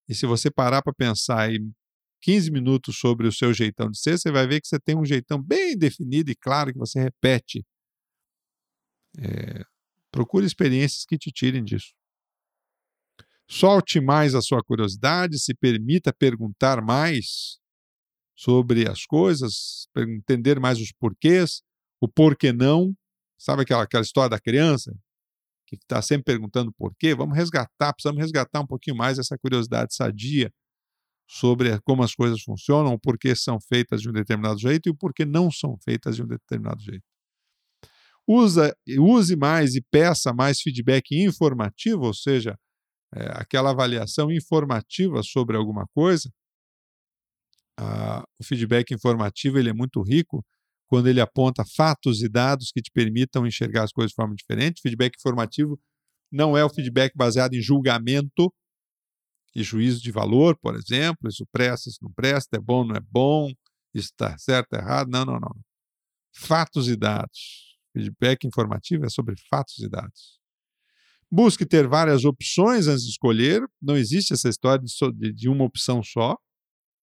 E 0.08 0.14
se 0.16 0.26
você 0.26 0.50
parar 0.50 0.82
para 0.82 0.92
pensar 0.92 1.54
em 1.54 1.72
15 2.20 2.50
minutos 2.50 2.98
sobre 2.98 3.28
o 3.28 3.32
seu 3.32 3.54
jeitão 3.54 3.88
de 3.88 4.00
ser, 4.00 4.18
você 4.18 4.32
vai 4.32 4.44
ver 4.44 4.60
que 4.60 4.66
você 4.66 4.80
tem 4.80 4.98
um 4.98 5.04
jeitão 5.04 5.40
bem 5.40 5.78
definido 5.78 6.32
e 6.32 6.34
claro 6.34 6.72
que 6.72 6.78
você 6.80 7.00
repete. 7.00 7.64
É, 9.20 9.62
procure 10.10 10.44
experiências 10.44 11.04
que 11.04 11.16
te 11.16 11.30
tirem 11.30 11.62
disso. 11.62 11.92
Solte 13.52 14.00
mais 14.00 14.36
a 14.36 14.40
sua 14.40 14.62
curiosidade, 14.62 15.36
se 15.40 15.52
permita 15.52 16.12
perguntar 16.12 16.80
mais 16.80 17.58
sobre 18.36 18.88
as 18.88 19.04
coisas, 19.04 19.88
entender 19.96 20.60
mais 20.60 20.78
os 20.78 20.92
porquês, 20.92 21.60
o 22.00 22.06
porquê 22.06 22.52
não. 22.52 22.94
Sabe 23.36 23.62
aquela, 23.62 23.82
aquela 23.82 24.04
história 24.04 24.30
da 24.30 24.38
criança 24.38 24.96
que 25.66 25.74
está 25.74 26.00
sempre 26.00 26.32
perguntando 26.32 26.72
por 26.72 26.94
quê? 26.96 27.12
Vamos 27.12 27.36
resgatar, 27.36 27.92
precisamos 27.92 28.20
resgatar 28.20 28.60
um 28.60 28.66
pouquinho 28.66 28.96
mais 28.96 29.18
essa 29.18 29.36
curiosidade 29.36 29.96
sadia 29.96 30.52
sobre 31.28 31.76
como 31.80 32.04
as 32.04 32.14
coisas 32.14 32.40
funcionam, 32.42 32.92
o 32.92 33.00
porquê 33.00 33.34
são 33.34 33.58
feitas 33.60 34.00
de 34.00 34.08
um 34.08 34.12
determinado 34.12 34.60
jeito 34.60 34.88
e 34.88 34.90
o 34.90 34.96
porquê 34.96 35.24
não 35.24 35.50
são 35.50 35.76
feitas 35.84 36.14
de 36.14 36.22
um 36.22 36.26
determinado 36.26 36.80
jeito. 36.80 37.04
Usa, 38.28 38.72
use 38.96 39.34
mais 39.34 39.74
e 39.74 39.82
peça 39.90 40.32
mais 40.32 40.60
feedback 40.60 41.16
informativo, 41.20 42.04
ou 42.04 42.14
seja, 42.14 42.56
é, 43.14 43.26
aquela 43.34 43.70
avaliação 43.70 44.30
informativa 44.30 45.22
sobre 45.22 45.56
alguma 45.56 45.86
coisa, 45.94 46.30
ah, 47.78 48.22
o 48.38 48.44
feedback 48.44 48.92
informativo 48.92 49.58
ele 49.58 49.70
é 49.70 49.72
muito 49.72 50.02
rico 50.02 50.44
quando 50.86 51.08
ele 51.08 51.20
aponta 51.20 51.64
fatos 51.64 52.22
e 52.22 52.28
dados 52.28 52.70
que 52.72 52.82
te 52.82 52.90
permitam 52.90 53.46
enxergar 53.46 53.84
as 53.84 53.92
coisas 53.92 54.10
de 54.10 54.16
forma 54.16 54.34
diferente. 54.34 54.82
Feedback 54.82 55.14
informativo 55.16 55.80
não 56.30 56.56
é 56.56 56.64
o 56.64 56.68
feedback 56.68 57.12
baseado 57.16 57.54
em 57.54 57.62
julgamento 57.62 58.52
e 59.54 59.62
juízo 59.62 60.00
de 60.02 60.12
valor, 60.12 60.56
por 60.58 60.76
exemplo, 60.76 61.28
isso 61.28 61.46
presta, 61.52 61.88
isso 61.88 61.98
não 62.02 62.12
presta, 62.12 62.56
é 62.56 62.60
bom, 62.60 62.84
não 62.84 62.96
é 62.96 63.00
bom, 63.00 63.52
está 63.94 64.36
certo, 64.38 64.74
errado. 64.74 65.08
Não, 65.10 65.24
não, 65.24 65.40
não. 65.40 65.56
Fatos 66.34 66.88
e 66.88 66.96
dados. 66.96 67.78
Feedback 67.92 68.46
informativo 68.46 69.04
é 69.04 69.08
sobre 69.08 69.34
fatos 69.48 69.78
e 69.78 69.88
dados. 69.88 70.39
Busque 71.30 71.64
ter 71.64 71.86
várias 71.86 72.24
opções 72.24 72.88
antes 72.88 73.04
de 73.04 73.10
escolher. 73.10 73.62
Não 73.80 73.96
existe 73.96 74.32
essa 74.32 74.48
história 74.48 74.82
de, 74.84 75.32
de 75.32 75.48
uma 75.48 75.64
opção 75.64 76.02
só. 76.02 76.36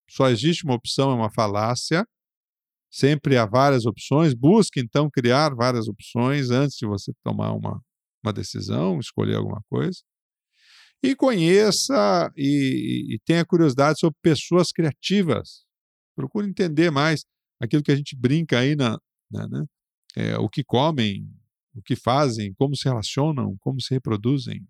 Só 0.10 0.30
existe 0.30 0.66
uma 0.66 0.76
opção, 0.76 1.12
é 1.12 1.14
uma 1.14 1.32
falácia. 1.32 2.06
Sempre 2.92 3.38
há 3.38 3.46
várias 3.46 3.86
opções. 3.86 4.34
Busque, 4.34 4.80
então, 4.80 5.10
criar 5.10 5.56
várias 5.56 5.88
opções 5.88 6.50
antes 6.50 6.78
de 6.78 6.86
você 6.86 7.14
tomar 7.24 7.54
uma, 7.54 7.82
uma 8.24 8.34
decisão, 8.34 9.00
escolher 9.00 9.36
alguma 9.36 9.62
coisa. 9.70 10.00
E 11.02 11.16
conheça 11.16 12.32
e, 12.36 13.16
e 13.16 13.20
tenha 13.26 13.46
curiosidade 13.46 14.00
sobre 14.00 14.18
pessoas 14.22 14.72
criativas. 14.72 15.66
Procure 16.16 16.48
entender 16.48 16.90
mais 16.90 17.24
aquilo 17.62 17.84
que 17.84 17.92
a 17.92 17.96
gente 17.96 18.16
brinca 18.16 18.60
aí 18.60 18.76
na, 18.76 18.98
na 19.32 19.48
né? 19.48 19.66
É, 20.16 20.38
o 20.38 20.50
que 20.50 20.64
comem, 20.64 21.30
o 21.78 21.82
que 21.82 21.96
fazem, 21.96 22.54
como 22.56 22.76
se 22.76 22.86
relacionam, 22.86 23.56
como 23.60 23.80
se 23.80 23.94
reproduzem. 23.94 24.68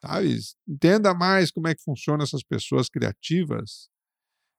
Sabe? 0.00 0.38
Entenda 0.66 1.12
mais 1.14 1.50
como 1.50 1.68
é 1.68 1.74
que 1.74 1.82
funcionam 1.82 2.22
essas 2.22 2.42
pessoas 2.42 2.88
criativas. 2.88 3.88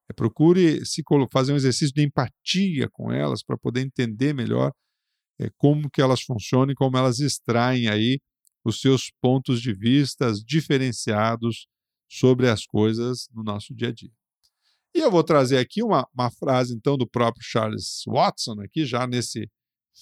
É, 0.08 0.12
procure 0.12 0.84
se 0.84 1.02
fazer 1.32 1.52
um 1.52 1.56
exercício 1.56 1.94
de 1.94 2.02
empatia 2.02 2.88
com 2.90 3.10
elas 3.10 3.42
para 3.42 3.56
poder 3.56 3.80
entender 3.80 4.34
melhor 4.34 4.72
é, 5.40 5.50
como 5.56 5.90
que 5.90 6.02
elas 6.02 6.22
funcionam 6.22 6.72
e 6.72 6.74
como 6.74 6.96
elas 6.96 7.18
extraem 7.20 7.88
aí 7.88 8.20
os 8.64 8.80
seus 8.80 9.10
pontos 9.20 9.60
de 9.60 9.72
vista 9.72 10.32
diferenciados 10.46 11.66
sobre 12.08 12.48
as 12.48 12.64
coisas 12.66 13.28
no 13.32 13.42
nosso 13.42 13.74
dia 13.74 13.88
a 13.88 13.92
dia. 13.92 14.12
E 14.94 15.00
eu 15.00 15.10
vou 15.10 15.24
trazer 15.24 15.58
aqui 15.58 15.82
uma, 15.82 16.06
uma 16.14 16.30
frase, 16.30 16.74
então, 16.74 16.96
do 16.96 17.06
próprio 17.06 17.44
Charles 17.44 18.02
Watson, 18.06 18.60
aqui 18.60 18.84
já 18.86 19.06
nesse 19.06 19.50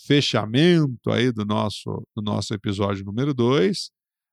fechamento 0.06 1.10
aí 1.10 1.30
do 1.30 1.44
nosso, 1.44 2.06
do 2.16 2.22
nosso 2.22 2.54
episódio 2.54 3.04
número 3.04 3.34
2. 3.34 3.90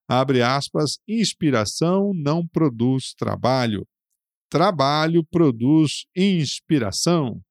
Abre 0.07 0.41
aspas, 0.41 0.97
inspiração 1.07 2.11
não 2.15 2.47
produz 2.47 3.13
trabalho. 3.13 3.85
Trabalho 4.49 5.23
produz 5.25 6.05
inspiração. 6.15 7.41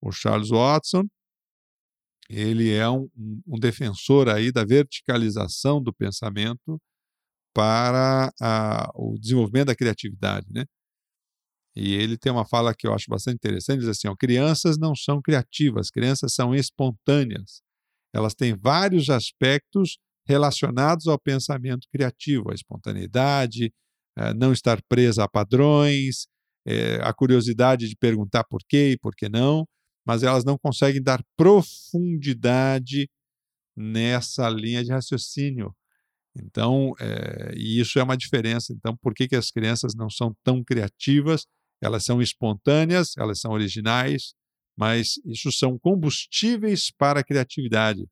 O 0.00 0.12
Charles 0.12 0.50
Watson, 0.50 1.04
ele 2.28 2.72
é 2.72 2.88
um, 2.88 3.08
um 3.46 3.58
defensor 3.58 4.28
aí 4.28 4.52
da 4.52 4.64
verticalização 4.64 5.82
do 5.82 5.92
pensamento 5.92 6.80
para 7.54 8.32
a, 8.40 8.90
o 8.94 9.18
desenvolvimento 9.18 9.68
da 9.68 9.76
criatividade, 9.76 10.46
né? 10.50 10.64
E 11.76 11.94
ele 11.94 12.16
tem 12.16 12.30
uma 12.30 12.46
fala 12.46 12.74
que 12.74 12.86
eu 12.86 12.94
acho 12.94 13.06
bastante 13.08 13.36
interessante, 13.36 13.80
diz 13.80 13.88
assim, 13.88 14.08
ó, 14.08 14.14
crianças 14.14 14.78
não 14.78 14.94
são 14.94 15.20
criativas, 15.20 15.90
crianças 15.90 16.32
são 16.32 16.54
espontâneas. 16.54 17.62
Elas 18.14 18.34
têm 18.34 18.56
vários 18.56 19.10
aspectos 19.10 19.98
relacionados 20.26 21.08
ao 21.08 21.18
pensamento 21.18 21.88
criativo, 21.90 22.50
a 22.50 22.54
espontaneidade, 22.54 23.72
eh, 24.16 24.34
não 24.34 24.52
estar 24.52 24.80
presa 24.88 25.24
a 25.24 25.28
padrões, 25.28 26.28
eh, 26.66 27.00
a 27.02 27.12
curiosidade 27.12 27.88
de 27.88 27.96
perguntar 27.96 28.44
por 28.44 28.60
quê 28.68 28.92
e 28.92 28.98
por 28.98 29.14
que 29.16 29.28
não, 29.28 29.66
mas 30.06 30.22
elas 30.22 30.44
não 30.44 30.56
conseguem 30.56 31.02
dar 31.02 31.22
profundidade 31.36 33.08
nessa 33.76 34.48
linha 34.48 34.84
de 34.84 34.92
raciocínio. 34.92 35.74
Então, 36.36 36.94
é, 37.00 37.54
e 37.56 37.80
isso 37.80 37.98
é 37.98 38.02
uma 38.02 38.16
diferença. 38.16 38.72
Então, 38.72 38.96
por 38.96 39.14
que, 39.14 39.28
que 39.28 39.36
as 39.36 39.50
crianças 39.50 39.94
não 39.94 40.10
são 40.10 40.34
tão 40.42 40.62
criativas? 40.64 41.46
Elas 41.82 42.04
são 42.04 42.20
espontâneas, 42.22 43.16
elas 43.16 43.40
são 43.40 43.52
originais, 43.52 44.34
mas 44.76 45.14
isso 45.26 45.52
são 45.52 45.78
combustíveis 45.78 46.90
para 46.90 47.20
a 47.20 47.24
criatividade. 47.24 48.06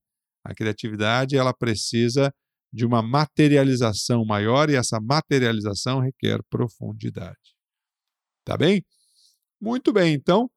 A 0.44 0.54
criatividade 0.54 1.36
ela 1.36 1.54
precisa 1.54 2.32
de 2.72 2.86
uma 2.86 3.02
materialização 3.02 4.24
maior 4.24 4.70
e 4.70 4.76
essa 4.76 4.98
materialização 5.00 6.00
requer 6.00 6.40
profundidade. 6.48 7.54
Tá 8.44 8.56
bem? 8.56 8.82
Muito 9.60 9.92
bem, 9.92 10.14
então 10.14 10.50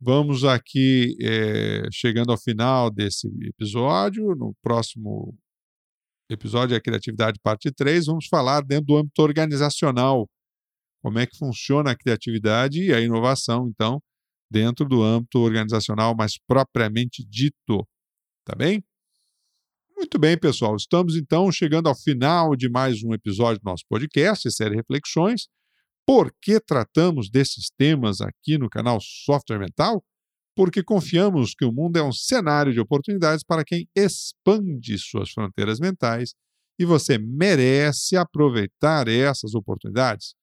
vamos 0.00 0.44
aqui 0.44 1.16
é, 1.20 1.82
chegando 1.92 2.32
ao 2.32 2.38
final 2.38 2.90
desse 2.90 3.28
episódio. 3.42 4.34
No 4.34 4.54
próximo 4.62 5.36
episódio, 6.30 6.76
a 6.76 6.80
Criatividade 6.80 7.38
Parte 7.42 7.70
3, 7.70 8.06
vamos 8.06 8.26
falar 8.26 8.62
dentro 8.62 8.86
do 8.86 8.96
âmbito 8.96 9.22
organizacional 9.22 10.28
como 11.02 11.18
é 11.18 11.26
que 11.26 11.36
funciona 11.36 11.92
a 11.92 11.96
criatividade 11.96 12.82
e 12.82 12.92
a 12.92 13.00
inovação, 13.00 13.68
então, 13.68 14.00
dentro 14.50 14.86
do 14.86 15.02
âmbito 15.02 15.38
organizacional 15.38 16.14
mais 16.16 16.38
propriamente 16.46 17.24
dito. 17.24 17.86
Tá 18.44 18.56
bem? 18.56 18.82
Muito 19.96 20.18
bem, 20.18 20.38
pessoal. 20.38 20.76
Estamos 20.76 21.16
então 21.16 21.50
chegando 21.50 21.88
ao 21.88 21.94
final 21.94 22.54
de 22.56 22.68
mais 22.68 23.02
um 23.02 23.12
episódio 23.12 23.60
do 23.60 23.68
nosso 23.68 23.84
podcast, 23.88 24.50
série 24.50 24.76
Reflexões. 24.76 25.48
Por 26.06 26.32
que 26.40 26.58
tratamos 26.60 27.28
desses 27.28 27.70
temas 27.76 28.20
aqui 28.20 28.56
no 28.56 28.70
canal 28.70 28.98
Software 29.00 29.58
Mental? 29.58 30.02
Porque 30.56 30.82
confiamos 30.82 31.54
que 31.54 31.64
o 31.64 31.72
mundo 31.72 31.98
é 31.98 32.02
um 32.02 32.12
cenário 32.12 32.72
de 32.72 32.80
oportunidades 32.80 33.44
para 33.44 33.64
quem 33.64 33.86
expande 33.94 34.96
suas 34.98 35.30
fronteiras 35.30 35.78
mentais 35.78 36.32
e 36.78 36.84
você 36.84 37.18
merece 37.18 38.16
aproveitar 38.16 39.08
essas 39.08 39.54
oportunidades 39.54 40.37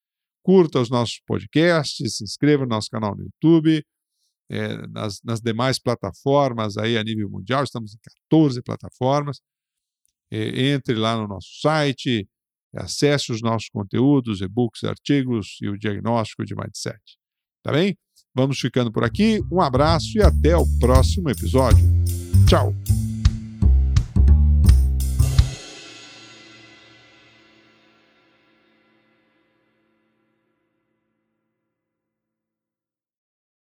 curta 0.46 0.80
os 0.80 0.92
nossos 0.92 1.20
podcasts, 1.26 2.18
se 2.18 2.24
inscreva 2.24 2.64
no 2.64 2.70
nosso 2.70 2.88
canal 2.88 3.16
no 3.16 3.24
YouTube, 3.24 3.84
é, 4.48 4.88
nas, 4.88 5.20
nas, 5.24 5.42
demais 5.42 5.80
plataformas 5.80 6.78
aí 6.78 7.00
a 7.00 7.04
nível 7.04 7.28
mundial, 7.28 7.64
estamos 7.64 7.96
em 7.96 7.98
14 8.30 8.62
plataformas. 8.62 9.40
É, 10.32 10.70
entre 10.70 10.94
lá 10.94 11.18
no 11.18 11.28
nosso 11.28 11.48
site, 11.62 12.28
acesse 12.76 13.32
os 13.32 13.42
nossos 13.42 13.70
conteúdos, 13.70 14.42
e-books, 14.42 14.84
artigos 14.84 15.58
e 15.62 15.68
o 15.68 15.78
diagnóstico 15.78 16.46
de 16.46 16.56
mindset. 16.56 17.02
Tá 17.64 17.72
bem? 17.72 17.98
Vamos 18.36 18.60
ficando 18.60 18.92
por 18.92 19.04
aqui. 19.04 19.42
Um 19.52 19.62
abraço 19.62 20.16
e 20.18 20.22
até 20.22 20.56
o 20.56 20.66
próximo 20.80 21.30
episódio. 21.30 21.84
Tchau! 22.48 23.05